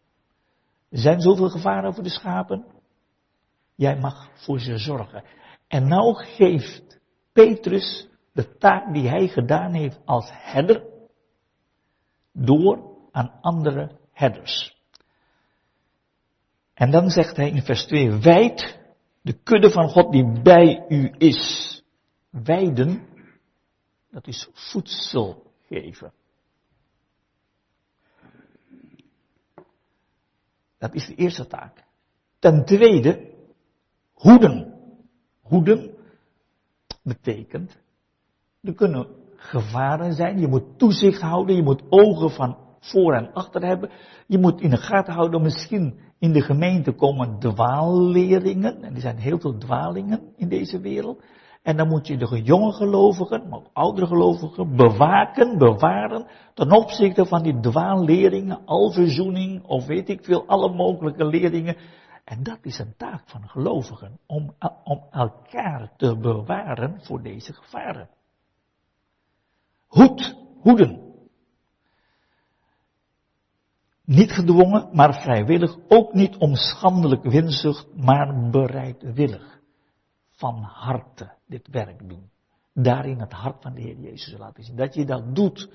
[0.89, 2.65] Er zijn zoveel gevaren voor de schapen.
[3.75, 5.23] Jij mag voor ze zorgen.
[5.67, 6.99] En nou geeft
[7.31, 10.83] Petrus de taak die hij gedaan heeft als herder
[12.31, 14.82] door aan andere herders.
[16.83, 18.79] En dan zegt hij in vers 2, wijd
[19.21, 21.83] de kudde van God die bij u is.
[22.29, 23.07] Weiden,
[24.11, 26.13] dat is voedsel geven.
[30.77, 31.83] Dat is de eerste taak.
[32.39, 33.33] Ten tweede,
[34.13, 34.73] hoeden.
[35.41, 35.95] Hoeden
[37.03, 37.77] betekent,
[38.61, 40.39] er kunnen gevaren zijn.
[40.39, 43.89] Je moet toezicht houden, je moet ogen van voor en achter hebben.
[44.27, 48.83] Je moet in de gaten houden, misschien in de gemeente komen dwaalleringen.
[48.83, 51.23] En er zijn heel veel dwalingen in deze wereld.
[51.61, 57.25] En dan moet je de jonge gelovigen, maar ook oudere gelovigen, bewaken, bewaren, ten opzichte
[57.25, 61.75] van die dwaalleringen, alverzoening, of weet ik veel, alle mogelijke leringen.
[62.23, 68.09] En dat is een taak van gelovigen, om, om elkaar te bewaren voor deze gevaren.
[69.87, 71.02] Hoed, hoeden.
[74.05, 79.59] Niet gedwongen, maar vrijwillig, ook niet om schandelijk winzucht, maar bereidwillig
[80.31, 82.29] van harte dit werk doen.
[82.73, 84.75] Daarin het hart van de Heer Jezus laten zien.
[84.75, 85.69] Dat je dat doet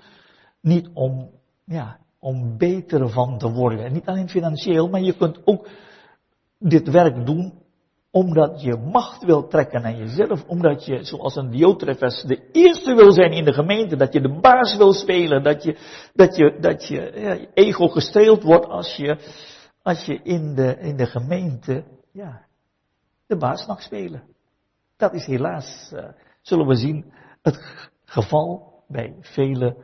[0.60, 1.30] niet om,
[1.64, 3.84] ja, om beter van te worden.
[3.84, 5.68] En niet alleen financieel, maar je kunt ook
[6.58, 7.52] dit werk doen
[8.10, 13.12] omdat je macht wil trekken naar jezelf, omdat je, zoals een Diotrefes, de eerste wil
[13.12, 15.76] zijn in de gemeente, dat je de baas wil spelen, dat je,
[16.14, 19.18] dat je, dat je ja, ego gestreeld wordt als je,
[19.82, 22.46] als je in de, in de gemeente, ja,
[23.26, 24.22] de baas mag spelen.
[24.96, 26.08] Dat is helaas, uh,
[26.42, 29.76] zullen we zien, het geval bij vele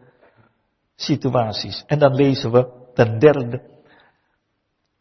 [0.95, 1.85] situaties.
[1.87, 3.74] En dan lezen we ten derde,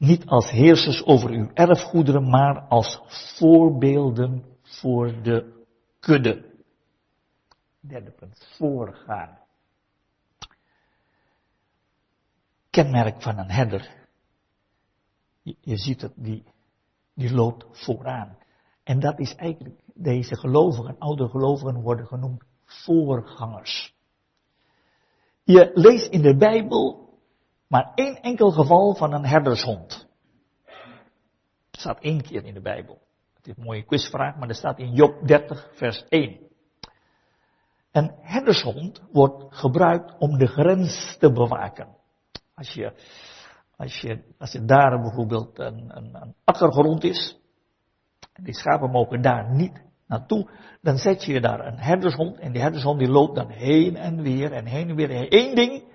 [0.04, 3.02] niet als heersers over uw erfgoederen, maar als
[3.38, 5.66] voorbeelden voor de
[6.00, 6.52] kudde.
[7.80, 9.38] Derde punt, voorgaan.
[12.70, 14.08] Kenmerk van een herder.
[15.42, 16.44] Je, je ziet het, die,
[17.14, 18.38] die loopt vooraan.
[18.84, 23.96] En dat is eigenlijk, deze gelovigen, oude gelovigen worden genoemd voorgangers.
[25.44, 27.03] Je leest in de Bijbel
[27.74, 30.08] maar één enkel geval van een herdershond.
[31.72, 33.02] Het staat één keer in de Bijbel.
[33.34, 36.40] Het is een mooie quizvraag, maar er staat in Job 30, vers 1.
[37.92, 41.88] Een herdershond wordt gebruikt om de grens te bewaken.
[42.56, 42.94] Als je,
[43.76, 47.40] als je, als er daar bijvoorbeeld een, een, een akkergrond is,
[48.34, 50.50] die schapen mogen daar niet naartoe.
[50.82, 54.52] Dan zet je daar een herdershond en die herdershond die loopt dan heen en weer
[54.52, 55.34] en heen en weer.
[55.34, 55.92] Eén ding,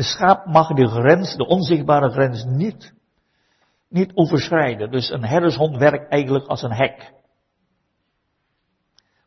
[0.00, 2.94] de schaap mag de grens, de onzichtbare grens niet,
[3.88, 4.90] niet overschrijden.
[4.90, 7.12] Dus een herdershond werkt eigenlijk als een hek.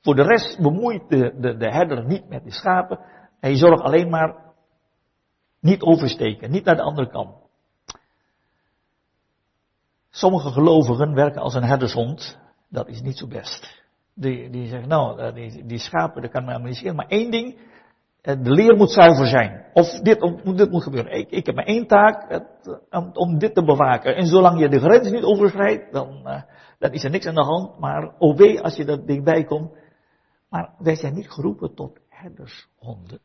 [0.02, 3.00] Voor de rest bemoeit de, de, de herder niet met de schapen.
[3.40, 4.36] Hij zorgt alleen maar
[5.60, 7.36] niet oversteken, niet naar de andere kant.
[10.10, 13.84] Sommige gelovigen werken als een herdershond dat is niet zo best.
[14.14, 16.96] Die, die zeggen, nou, eh, die, die schapen, dat kan me allemaal niet schelen.
[16.96, 17.58] Maar één ding,
[18.24, 19.66] de leer moet zuiver zijn.
[19.74, 20.20] Of dit,
[20.58, 21.12] dit moet gebeuren.
[21.12, 24.16] Ik, ik heb maar één taak, het, om, om, dit te bewaken.
[24.16, 26.42] En zolang je de grens niet overschrijdt, dan, uh,
[26.80, 27.80] dan is er niks aan de hand.
[27.80, 29.72] Maar OW als je er dichtbij komt.
[30.50, 33.20] Maar wij zijn niet geroepen tot herdershonden.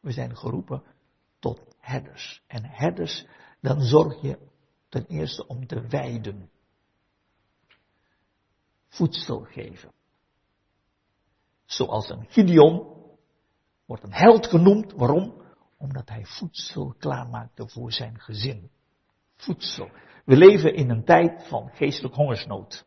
[0.00, 0.82] We zijn geroepen
[1.38, 2.42] tot herders.
[2.46, 3.26] En herders,
[3.60, 4.38] dan zorg je
[4.88, 6.50] ten eerste om te wijden
[8.88, 9.92] voedsel geven.
[11.64, 12.93] Zoals een Gideon
[13.86, 14.92] wordt een held genoemd.
[14.92, 15.42] Waarom?
[15.78, 18.70] Omdat hij voedsel klaarmaakte voor zijn gezin.
[19.36, 19.90] Voedsel.
[20.24, 22.86] We leven in een tijd van geestelijk hongersnood.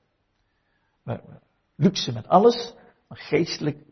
[1.75, 2.73] Luxe met alles,
[3.07, 3.85] maar geestelijk.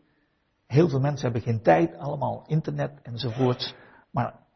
[0.66, 3.76] Heel veel mensen hebben geen tijd, allemaal internet enzovoort.
[4.10, 4.46] Maar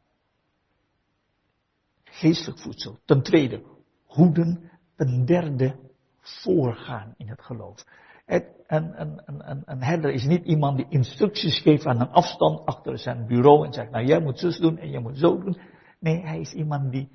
[2.04, 2.98] geestelijk voedsel.
[3.04, 3.62] Ten tweede,
[4.04, 4.70] hoeden.
[4.96, 5.76] Ten derde,
[6.20, 7.84] voorgaan in het geloof.
[8.66, 12.98] Een, een, een, een herder is niet iemand die instructies geeft aan een afstand achter
[12.98, 15.58] zijn bureau en zegt, nou jij moet zus doen en jij moet zo doen.
[16.00, 17.10] Nee, hij is iemand die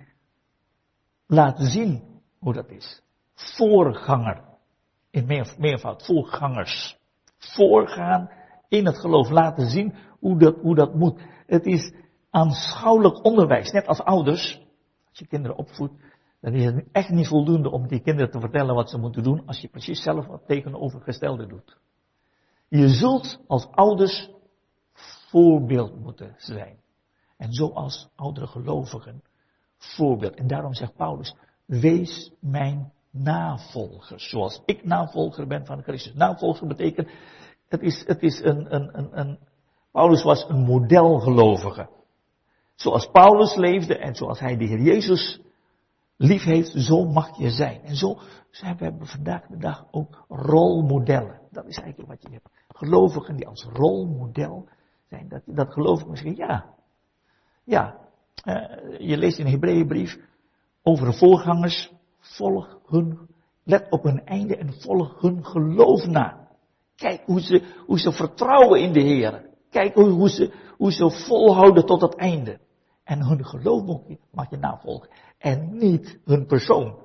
[1.28, 2.04] laat zien
[2.40, 3.02] hoe dat is.
[3.34, 4.44] Voorganger.
[5.12, 6.98] In meer, meervoud, voorgangers.
[7.38, 8.30] Voorgaan
[8.68, 11.22] in het geloof, laten zien hoe dat, hoe dat moet.
[11.46, 11.94] Het is
[12.30, 14.62] aanschouwelijk onderwijs, net als ouders.
[15.10, 15.94] Als je kinderen opvoedt,
[16.46, 19.44] dan is het echt niet voldoende om die kinderen te vertellen wat ze moeten doen
[19.46, 21.78] als je precies zelf wat tegenovergestelde doet.
[22.68, 24.30] Je zult als ouders
[25.30, 26.78] voorbeeld moeten zijn.
[27.38, 29.24] En zoals oudere gelovigen
[29.78, 30.36] voorbeeld.
[30.36, 31.36] En daarom zegt Paulus,
[31.66, 34.20] wees mijn navolger.
[34.20, 36.14] Zoals ik navolger ben van Christus.
[36.14, 37.10] Navolger betekent,
[37.68, 39.40] het is, het is een, een, een, een
[39.92, 41.90] Paulus was een modelgelovige.
[42.76, 45.44] Zoals Paulus leefde en zoals hij de Heer Jezus
[46.18, 47.82] lief heeft, zo mag je zijn.
[47.84, 48.18] En zo
[48.52, 51.40] zijn we vandaag de dag ook rolmodellen.
[51.52, 52.50] Dat is eigenlijk wat je hebt.
[52.68, 54.68] Gelovigen die als rolmodel
[55.10, 55.28] zijn.
[55.30, 56.74] Dat, dat geloof ik misschien, ja.
[57.64, 58.04] Ja.
[58.44, 60.18] Uh, je leest in de Hebreeënbrief
[60.84, 61.94] over de voorgangers.
[62.20, 63.30] Volg hun,
[63.64, 66.48] let op hun einde en volg hun geloof na.
[66.96, 69.50] Kijk hoe ze, hoe ze vertrouwen in de Heer.
[69.70, 72.60] Kijk hoe, hoe, ze, hoe ze volhouden tot het einde.
[73.06, 74.02] En hun geloof
[74.32, 75.10] mag je navolgen.
[75.38, 77.00] En niet hun persoon.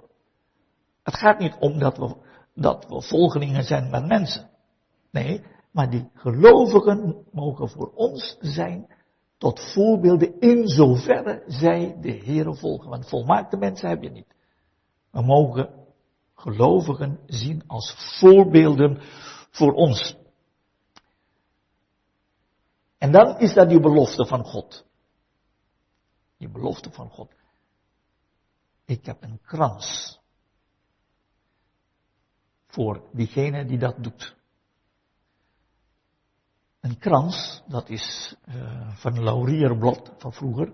[1.02, 2.16] Het gaat niet om dat we,
[2.54, 4.50] dat we volgelingen zijn met mensen.
[5.10, 8.86] Nee, maar die gelovigen mogen voor ons zijn
[9.38, 12.90] tot voorbeelden in zoverre zij de Heeren volgen.
[12.90, 14.34] Want volmaakte mensen heb je niet.
[15.10, 15.70] We mogen
[16.34, 18.98] gelovigen zien als voorbeelden
[19.50, 20.16] voor ons.
[22.98, 24.88] En dan is dat die belofte van God.
[26.40, 27.32] Die belofte van God.
[28.84, 30.18] Ik heb een krans.
[32.66, 34.36] Voor diegene die dat doet.
[36.80, 40.72] Een krans, dat is uh, van laurierblad van vroeger.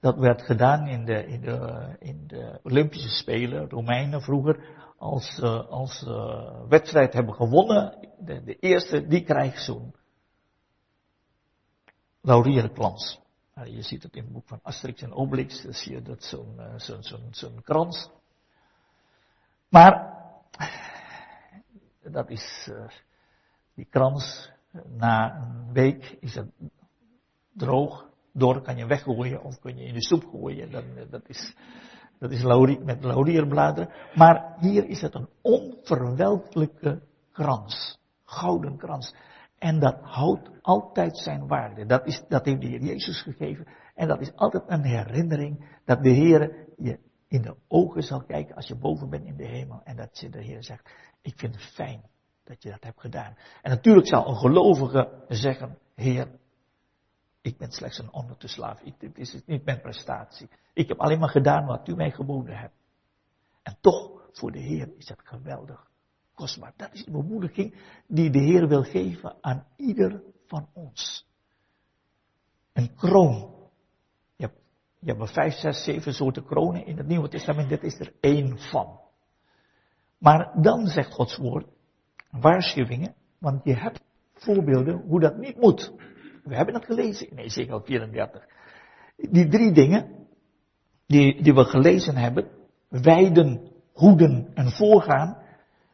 [0.00, 4.76] Dat werd gedaan in de, in de, in de Olympische Spelen, Romeinen vroeger.
[4.96, 9.94] Als, uh, als uh, wedstrijd hebben gewonnen, de, de eerste, die krijgt zo'n
[12.20, 13.26] laurierkrans.
[13.64, 17.28] Je ziet het in het boek van Asterix en Obelix, zie je dat zo'n zo'n
[17.30, 18.10] zo'n krans.
[19.68, 20.16] Maar,
[22.02, 22.70] dat is,
[23.74, 24.50] die krans,
[24.86, 26.50] na een week is het
[27.52, 30.70] droog, door kan je weggooien of kun je in de soep gooien.
[30.70, 31.54] Dan, dat is,
[32.18, 33.92] dat is laurie, met laurierbladeren.
[34.14, 37.02] Maar hier is het een onverwelkelijke
[37.32, 37.98] krans.
[38.24, 39.14] Gouden krans.
[39.58, 41.86] En dat houdt altijd zijn waarde.
[41.86, 43.66] Dat, is, dat heeft de Heer Jezus gegeven.
[43.94, 46.98] En dat is altijd een herinnering dat de Heer je
[47.28, 49.80] in de ogen zal kijken als je boven bent in de hemel.
[49.84, 50.90] En dat de Heer zegt,
[51.22, 52.02] ik vind het fijn
[52.44, 53.36] dat je dat hebt gedaan.
[53.62, 56.38] En natuurlijk zal een gelovige zeggen, Heer,
[57.40, 58.80] ik ben slechts een.
[58.82, 60.48] Ik, dit is niet mijn prestatie.
[60.72, 62.74] Ik heb alleen maar gedaan wat u mij geboden hebt.
[63.62, 65.87] En toch, voor de Heer is dat geweldig
[66.38, 66.72] kostbaar.
[66.76, 67.74] Dat is de bemoediging
[68.06, 71.26] die de Heer wil geven aan ieder van ons.
[72.72, 73.54] Een kroon.
[74.36, 74.60] Je hebt,
[74.98, 77.68] je hebt vijf, zes, zeven soorten kronen in het Nieuwe Testament.
[77.68, 79.00] Dit is er één van.
[80.18, 81.66] Maar dan zegt Gods woord,
[82.30, 84.00] waarschuwingen, want je hebt
[84.34, 85.92] voorbeelden hoe dat niet moet.
[86.44, 88.46] We hebben het gelezen in Ezekiel 34.
[89.16, 90.26] Die drie dingen
[91.06, 92.48] die, die we gelezen hebben,
[92.88, 95.36] wijden, hoeden en voorgaan,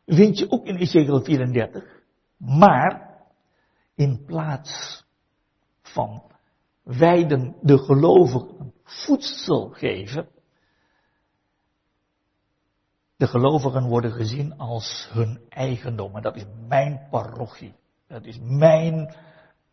[0.06, 2.02] vind je ook in Ezekiel 34.
[2.36, 3.20] Maar
[3.94, 5.04] in plaats
[5.82, 6.22] van
[6.82, 10.28] wijden de gelovigen voedsel geven,
[13.16, 16.16] de gelovigen worden gezien als hun eigendom.
[16.16, 17.74] En dat is mijn parochie.
[18.06, 19.14] Dat is mijn,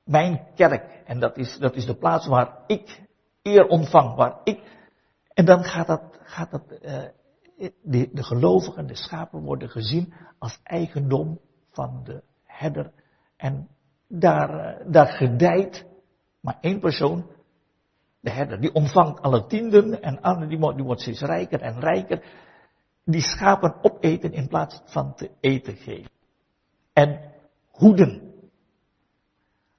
[0.04, 1.02] mijn kerk.
[1.06, 3.02] En dat is, dat is de plaats waar ik
[3.42, 4.16] eer ontvang.
[4.16, 4.60] Waar ik,
[5.34, 7.04] en dan gaat dat, gaat dat, uh,
[7.82, 11.40] de, de gelovigen, de schapen worden gezien als eigendom
[11.70, 12.92] van de herder.
[13.38, 13.68] En
[14.08, 15.86] daar, uh, daar gedijt
[16.42, 17.26] maar één persoon,
[18.20, 18.62] de herder.
[18.62, 22.24] Die ontvangt alle tienden en andere, die, die wordt steeds rijker en rijker
[23.04, 26.12] die schapen opeten in plaats van te eten geven.
[26.94, 27.32] En
[27.70, 28.30] hoeden.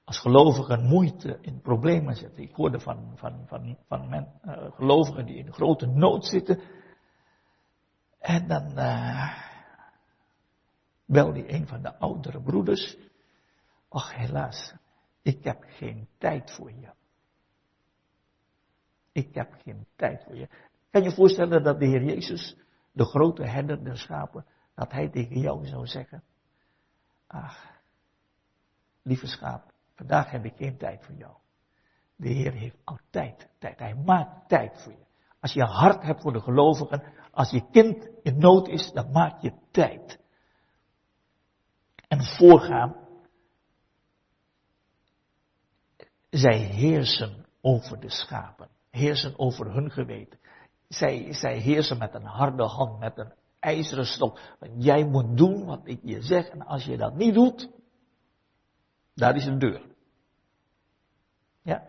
[0.03, 2.43] als gelovigen moeite in problemen zitten.
[2.43, 6.59] Ik hoorde van, van, van, van men, uh, gelovigen die in grote nood zitten.
[8.23, 9.37] En dan uh,
[11.05, 12.97] belde een van de oudere broeders.
[13.89, 14.73] Ach, helaas,
[15.21, 16.89] ik heb geen tijd voor je.
[19.11, 20.47] Ik heb geen tijd voor je.
[20.89, 22.57] Kan je je voorstellen dat de Heer Jezus,
[22.91, 24.45] de grote herder der schapen,
[24.75, 26.23] dat hij tegen jou zou zeggen,
[27.27, 27.81] ach,
[29.01, 31.35] lieve schaap, vandaag heb ik geen tijd voor jou.
[32.15, 33.79] De Heer heeft altijd tijd.
[33.79, 35.05] Hij maakt tijd voor je.
[35.43, 39.41] Als je hart hebt voor de gelovigen, als je kind in nood is, dan maak
[39.41, 40.19] je tijd.
[42.07, 42.95] En voorgaan.
[46.29, 48.69] Zij heersen over de schapen.
[48.89, 50.39] Heersen over hun geweten.
[50.87, 54.39] Zij, zij heersen met een harde hand, met een ijzeren stok.
[54.59, 56.47] Want jij moet doen wat ik je zeg.
[56.47, 57.69] En als je dat niet doet,
[59.13, 59.85] daar is een deur.
[61.61, 61.87] Ja?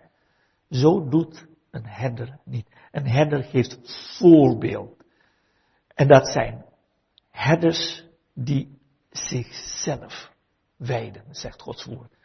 [0.70, 2.68] Zo doet een herder niet.
[2.90, 3.78] Een herder geeft
[4.18, 5.04] voorbeeld.
[5.94, 6.64] En dat zijn
[7.30, 8.78] herders die
[9.10, 10.32] zichzelf
[10.76, 12.16] wijden, zegt Gods woord.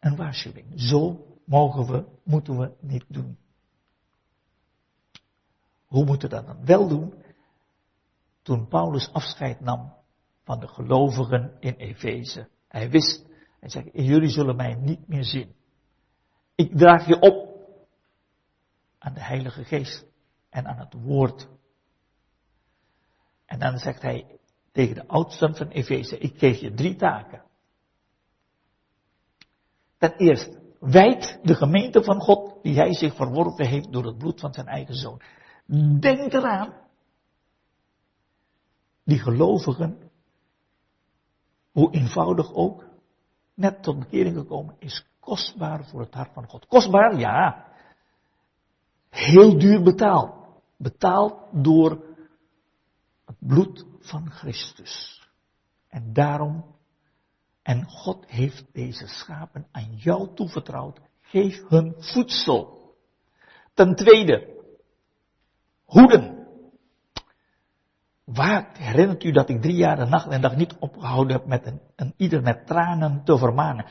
[0.00, 0.80] Een waarschuwing.
[0.80, 3.38] Zo mogen we, moeten we niet doen.
[5.86, 7.14] Hoe moeten we dat dan wel doen?
[8.42, 9.94] Toen Paulus afscheid nam
[10.44, 12.48] van de gelovigen in Efeze.
[12.68, 13.26] Hij wist,
[13.60, 15.54] hij zei, jullie zullen mij niet meer zien.
[16.60, 17.48] Ik draag je op
[18.98, 20.04] aan de Heilige Geest
[20.50, 21.48] en aan het Woord.
[23.46, 24.38] En dan zegt hij
[24.72, 27.42] tegen de oudsten van Efeze, ik geef je drie taken.
[29.96, 34.40] Ten eerste, wijd de gemeente van God die hij zich verworven heeft door het bloed
[34.40, 35.22] van zijn eigen zoon.
[36.00, 36.74] Denk eraan,
[39.04, 40.10] die gelovigen,
[41.72, 42.84] hoe eenvoudig ook,
[43.54, 46.66] net tot bekering gekomen, is kostbaar voor het hart van God.
[46.66, 47.66] Kostbaar, ja.
[49.10, 50.34] Heel duur betaald.
[50.76, 51.90] Betaald door
[53.26, 55.22] het bloed van Christus.
[55.88, 56.64] En daarom,
[57.62, 61.00] en God heeft deze schapen aan jou toevertrouwd.
[61.20, 62.94] Geef hun voedsel.
[63.74, 64.62] Ten tweede,
[65.84, 66.46] hoeden.
[68.24, 71.66] Waar herinnert u dat ik drie jaar de nacht en dag niet opgehouden heb met
[71.66, 73.86] een, een ieder met tranen te vermanen?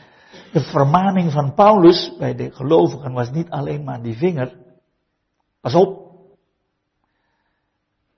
[0.52, 4.58] De vermaning van Paulus bij de gelovigen was niet alleen maar die vinger.
[5.62, 6.10] Pas op.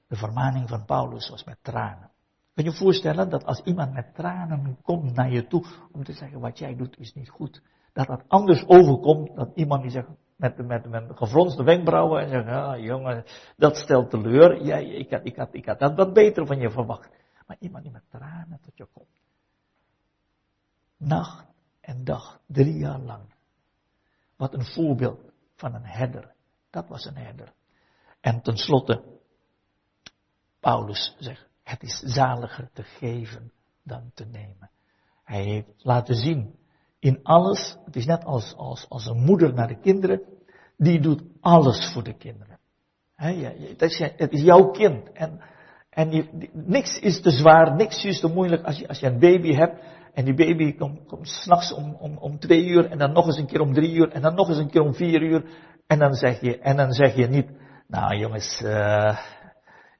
[0.07, 2.09] De vermaning van Paulus was met tranen.
[2.53, 6.13] Kun je je voorstellen dat als iemand met tranen komt naar je toe om te
[6.13, 7.61] zeggen wat jij doet is niet goed,
[7.93, 12.47] dat dat anders overkomt dan iemand die zegt met, met, met gefronste wenkbrauwen en zegt,
[12.47, 13.23] ah jongen,
[13.57, 16.69] dat stelt teleur, jij, ik, had, ik, had, ik had dat wat beter van je
[16.69, 17.09] verwacht.
[17.47, 19.07] Maar iemand die met tranen tot je komt.
[20.97, 21.50] Nacht
[21.81, 23.33] en dag, drie jaar lang.
[24.37, 26.33] Wat een voorbeeld van een herder.
[26.69, 27.53] Dat was een herder.
[28.21, 29.03] En tenslotte,
[30.59, 33.51] Paulus zegt, het is zaliger te geven
[33.83, 34.69] dan te nemen.
[35.23, 36.55] Hij heeft laten zien
[36.99, 40.21] in alles, het is net als, als, als een moeder naar de kinderen,
[40.77, 42.59] die doet alles voor de kinderen.
[43.77, 45.11] Is, het is jouw kind.
[45.11, 45.41] En,
[45.89, 49.53] en niks is te zwaar, niks is te moeilijk als je, als je een baby
[49.53, 49.81] hebt
[50.13, 53.37] en die baby komt, komt s'nachts om, om, om twee uur en dan nog eens
[53.37, 55.45] een keer om drie uur en dan nog eens een keer om vier uur.
[55.87, 57.49] En dan zeg je, en dan zeg je niet,
[57.87, 59.19] nou jongens, uh,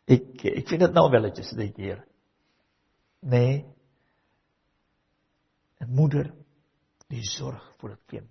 [0.05, 2.05] ik, ik vind het nou welletjes dit keer.
[3.19, 3.65] Nee.
[5.77, 6.33] Een moeder
[7.07, 8.29] die zorgt voor het kind.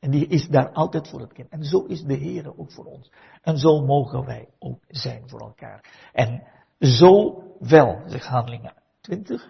[0.00, 1.48] En die is daar altijd voor het kind.
[1.48, 3.12] En zo is de Heer ook voor ons.
[3.42, 6.08] En zo mogen wij ook zijn voor elkaar.
[6.12, 6.46] En
[6.78, 9.48] zo wel, zegt handelingen 20.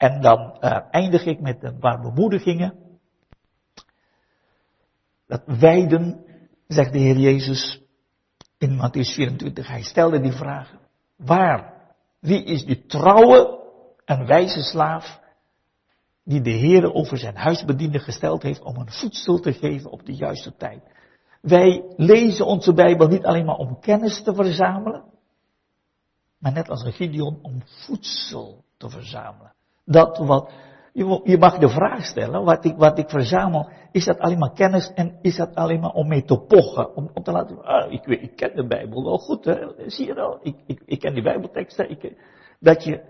[0.00, 2.74] En dan uh, eindig ik met een paar bemoedigingen.
[5.26, 6.24] Dat wijden,
[6.66, 7.82] zegt de Heer Jezus
[8.58, 9.68] in Matthäus 24.
[9.68, 10.74] Hij stelde die vraag.
[11.16, 11.74] Waar?
[12.20, 13.60] Wie is die trouwe
[14.04, 15.20] en wijze slaaf
[16.24, 20.14] die de Heer over zijn huisbediende gesteld heeft om een voedsel te geven op de
[20.14, 20.82] juiste tijd?
[21.40, 25.04] Wij lezen onze Bijbel niet alleen maar om kennis te verzamelen,
[26.38, 29.58] maar net als een Gideon om voedsel te verzamelen.
[29.90, 30.52] Dat wat,
[31.24, 34.92] je mag de vraag stellen, wat ik, wat ik verzamel, is dat alleen maar kennis
[34.94, 36.96] en is dat alleen maar om mee te pochen?
[36.96, 39.66] Om, om te laten, ah, ik, ik ken de Bijbel wel goed, hè?
[39.86, 42.16] zie je wel, ik, ik, ik ken die Bijbelteksten, ik,
[42.60, 43.02] dat je,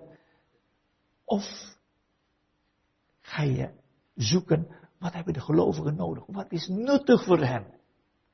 [1.24, 1.44] of
[3.20, 3.70] ga je
[4.14, 6.24] zoeken, wat hebben de gelovigen nodig?
[6.26, 7.66] Wat is nuttig voor hen?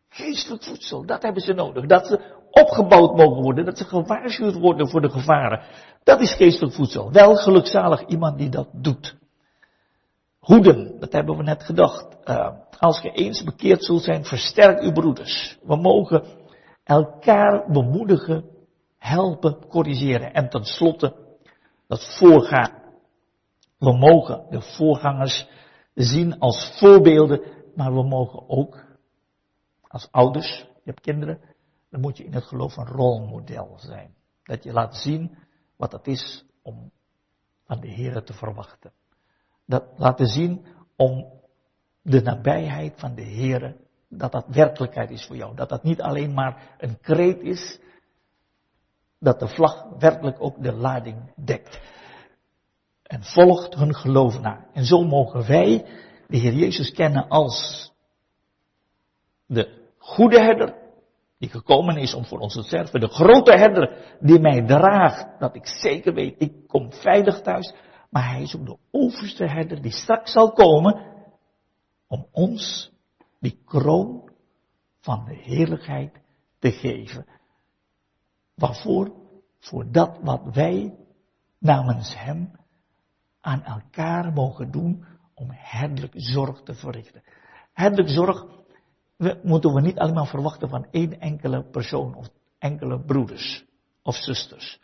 [0.09, 1.87] Geestelijk voedsel, dat hebben ze nodig.
[1.87, 2.21] Dat ze
[2.63, 5.63] opgebouwd mogen worden, dat ze gewaarschuwd worden voor de gevaren.
[6.05, 7.13] Dat is geestelijk voedsel.
[7.13, 9.17] Wel gelukzalig iemand die dat doet.
[10.39, 12.17] Hoeden, dat hebben we net gedacht.
[12.25, 15.59] Uh, als je eens bekeerd zult zijn, versterk uw broeders.
[15.63, 16.25] We mogen
[16.85, 18.45] elkaar bemoedigen,
[18.99, 20.33] helpen, corrigeren.
[20.33, 21.15] En tenslotte,
[21.89, 22.73] dat voorgaan.
[23.79, 25.49] We mogen de voorgangers
[25.95, 27.41] zien als voorbeelden,
[27.75, 28.85] maar we mogen ook
[29.89, 31.41] als ouders, je hebt kinderen,
[31.91, 34.15] dan moet je in het geloof een rolmodel zijn.
[34.43, 35.39] Dat je laat zien
[35.77, 36.91] wat het is om
[37.65, 38.93] van de Heer te verwachten.
[39.67, 41.37] Dat laten zien om
[42.03, 43.77] de nabijheid van de Heer,
[44.09, 45.57] dat dat werkelijkheid is voor jou.
[45.57, 47.81] Dat dat niet alleen maar een kreet is,
[49.19, 51.81] dat de vlag werkelijk ook de lading dekt.
[53.03, 54.67] En volgt hun geloof na.
[54.73, 55.87] En zo mogen wij
[56.27, 57.91] de Heer Jezus kennen als
[59.47, 60.86] de goede herder,
[61.39, 62.99] die gekomen is om voor ons te.
[62.99, 67.75] De grote herder die mij draagt, dat ik zeker weet, ik kom veilig thuis.
[68.11, 71.15] Maar hij is ook de overste herder die straks zal komen
[72.07, 72.93] om ons
[73.41, 74.31] die kroon
[75.01, 76.13] van de heerlijkheid
[76.59, 77.27] te geven.
[78.55, 79.25] Waarvoor?
[79.59, 80.95] Voor dat wat wij
[81.59, 82.51] namens hem
[83.41, 85.05] aan elkaar mogen doen
[85.35, 87.23] om herderlijk zorg te verrichten.
[87.73, 88.47] Herderlijk zorg
[89.17, 92.29] we, moeten we niet allemaal verwachten van één enkele persoon of
[92.59, 93.65] enkele broeders
[94.03, 94.81] of zusters.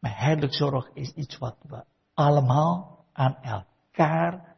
[0.00, 1.84] Maar herderlijk zorg is iets wat we
[2.14, 4.56] allemaal aan elkaar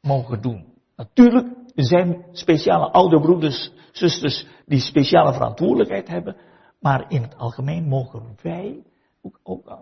[0.00, 0.74] mogen doen.
[0.96, 6.36] Natuurlijk zijn speciale oude broeders, zusters die speciale verantwoordelijkheid hebben,
[6.80, 8.82] maar in het algemeen mogen wij
[9.22, 9.78] ook, ook,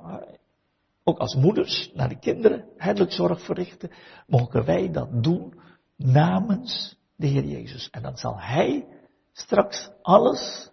[1.05, 3.91] ook als moeders naar de kinderen herderlijk zorg verrichten,
[4.27, 5.55] mogen wij dat doen
[5.97, 7.91] namens de Heer Jezus.
[7.91, 8.87] En dan zal Hij
[9.33, 10.71] straks alles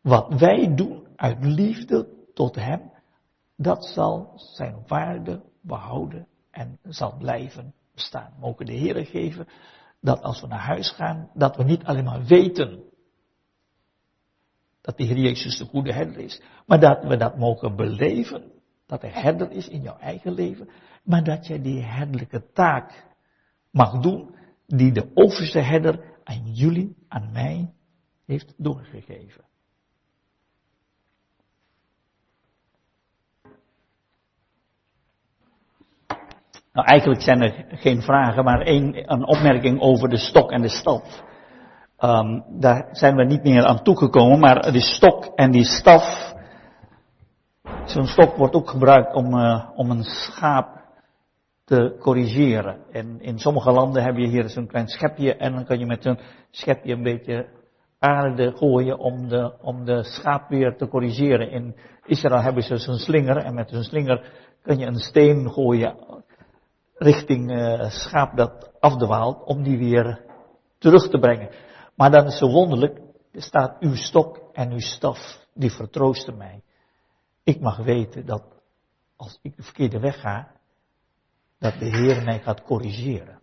[0.00, 2.92] wat wij doen uit liefde tot Hem,
[3.56, 8.32] dat zal zijn waarde behouden en zal blijven bestaan.
[8.38, 9.46] Mogen de Heer geven
[10.00, 12.90] dat als we naar huis gaan, dat we niet alleen maar weten
[14.80, 18.52] dat de Heer Jezus de goede herder is, maar dat we dat mogen beleven,
[18.86, 20.68] dat hij herder is in jouw eigen leven,
[21.04, 23.06] maar dat je die herderlijke taak
[23.70, 24.34] mag doen
[24.76, 27.72] die de overste herder aan jullie, aan mij,
[28.26, 29.44] heeft doorgegeven.
[36.72, 40.68] Nou, eigenlijk zijn er geen vragen, maar één, een opmerking over de stok en de
[40.68, 41.22] staf.
[41.98, 46.34] Um, daar zijn we niet meer aan toegekomen, maar de stok en die staf.
[47.84, 50.81] Zo'n stok wordt ook gebruikt om, uh, om een schaap
[51.72, 52.84] te corrigeren.
[52.90, 56.02] En in sommige landen heb je hier zo'n klein schepje en dan kan je met
[56.02, 56.18] zo'n
[56.50, 57.48] schepje een beetje
[57.98, 61.50] aarde gooien om de, om de schaap weer te corrigeren.
[61.50, 64.32] In Israël hebben ze zo'n slinger en met zo'n slinger
[64.62, 65.96] kan je een steen gooien
[66.94, 70.24] richting uh, schaap dat afdwaalt om die weer
[70.78, 71.50] terug te brengen.
[71.94, 73.00] Maar dan is zo wonderlijk,
[73.32, 76.62] er staat uw stok en uw staf, die vertroosten mij.
[77.44, 78.42] Ik mag weten dat
[79.16, 80.60] als ik de verkeerde weg ga,
[81.62, 83.40] dat de Heer mij gaat corrigeren.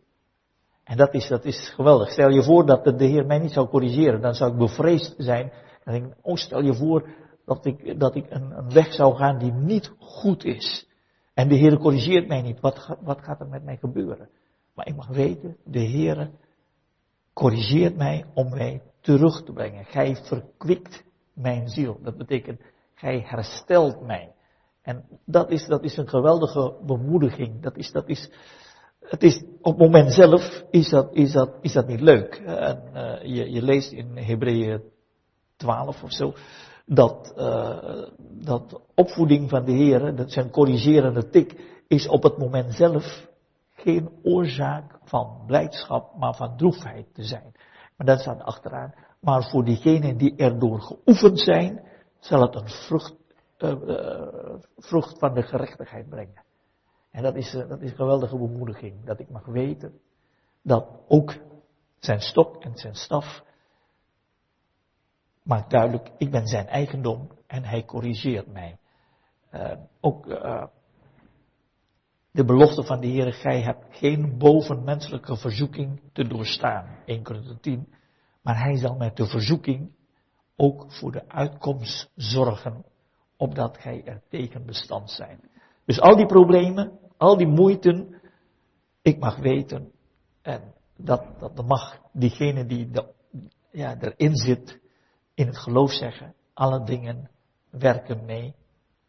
[0.84, 2.12] En dat is, dat is geweldig.
[2.12, 5.52] Stel je voor dat de Heer mij niet zou corrigeren, dan zou ik bevreesd zijn.
[5.84, 7.10] En denk, oh stel je voor
[7.46, 10.88] dat ik, dat ik een, een weg zou gaan die niet goed is.
[11.34, 12.60] En de Heer corrigeert mij niet.
[12.60, 14.30] Wat, wat gaat er met mij gebeuren?
[14.76, 16.30] Maar ik mag weten, de Heer
[17.34, 19.86] corrigeert mij om mij terug te brengen.
[19.86, 22.00] Gij verkwikt mijn ziel.
[22.04, 22.62] Dat betekent,
[22.94, 24.34] gij herstelt mij.
[24.90, 27.61] En dat is, dat is een geweldige bemoediging.
[27.61, 28.30] Dat is, dat is,
[28.99, 32.36] het is, op het moment zelf is dat, is dat, is dat niet leuk.
[32.45, 34.82] En, uh, je, je leest in Hebreeën
[35.57, 36.34] 12 of zo,
[36.86, 42.74] dat, uh, dat opvoeding van de Heer, dat zijn corrigerende tik, is op het moment
[42.74, 43.28] zelf
[43.72, 47.52] geen oorzaak van blijdschap, maar van droefheid te zijn.
[47.98, 48.94] Maar dat staat achteraan.
[49.22, 51.84] Maar voor diegenen die erdoor geoefend zijn,
[52.20, 53.19] zal het een vrucht
[53.64, 56.44] uh, vrucht van de gerechtigheid brengen.
[57.11, 59.06] En dat is, uh, dat is een geweldige bemoediging.
[59.06, 59.99] Dat ik mag weten
[60.61, 61.34] dat ook
[61.99, 63.44] zijn stok en zijn staf
[65.44, 68.77] maakt duidelijk, ik ben zijn eigendom en hij corrigeert mij.
[69.99, 70.26] Ook
[72.31, 76.98] de belofte van de Heer, gij hebt geen bovenmenselijke verzoeking te doorstaan.
[77.06, 77.94] 1 Korinther 10.
[78.41, 79.91] Maar hij zal met de verzoeking
[80.56, 82.86] ook voor de uitkomst zorgen
[83.40, 85.40] opdat gij er tegen bestand zijn.
[85.86, 88.22] Dus al die problemen, al die moeiten,
[89.02, 89.91] ik mag weten,
[90.41, 93.14] en dat, dat mag diegene die de,
[93.72, 94.80] ja, erin zit,
[95.34, 97.30] in het geloof zeggen, alle dingen
[97.70, 98.56] werken mee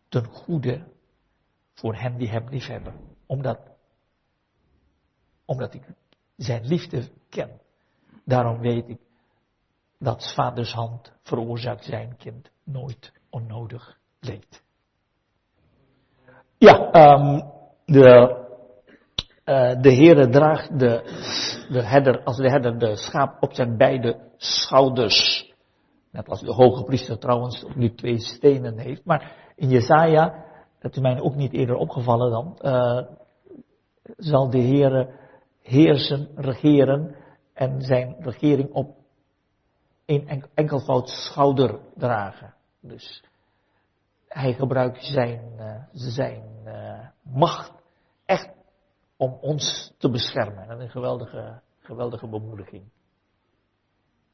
[0.09, 0.93] ten goede
[1.75, 2.95] voor hen die hem liefhebben.
[3.27, 3.59] Omdat,
[5.45, 5.83] omdat ik
[6.37, 7.61] zijn liefde ken.
[8.25, 9.01] Daarom weet ik
[9.99, 14.63] dat vaders hand veroorzaakt zijn kind nooit onnodig leed.
[16.59, 17.43] Ja, um,
[17.85, 18.39] de,
[19.45, 21.03] uh, de Heere draagt de,
[21.69, 25.49] de herder, als de herder de schaap op zijn beide schouders.
[26.11, 29.05] Net als de hoge priester trouwens ook nu twee stenen heeft.
[29.05, 30.45] Maar in Jezaja,
[30.81, 33.07] dat is mij ook niet eerder opgevallen dan, uh,
[34.17, 35.19] zal de Heere
[35.63, 37.17] heersen, regeren
[37.55, 38.97] en zijn regering op
[40.07, 42.55] een enkelvoud schouder dragen.
[42.81, 43.23] Dus
[44.33, 47.73] hij gebruikt zijn, uh, zijn uh, macht
[48.25, 48.51] echt
[49.17, 50.71] om ons te beschermen.
[50.71, 52.91] Is een geweldige, geweldige bemoediging.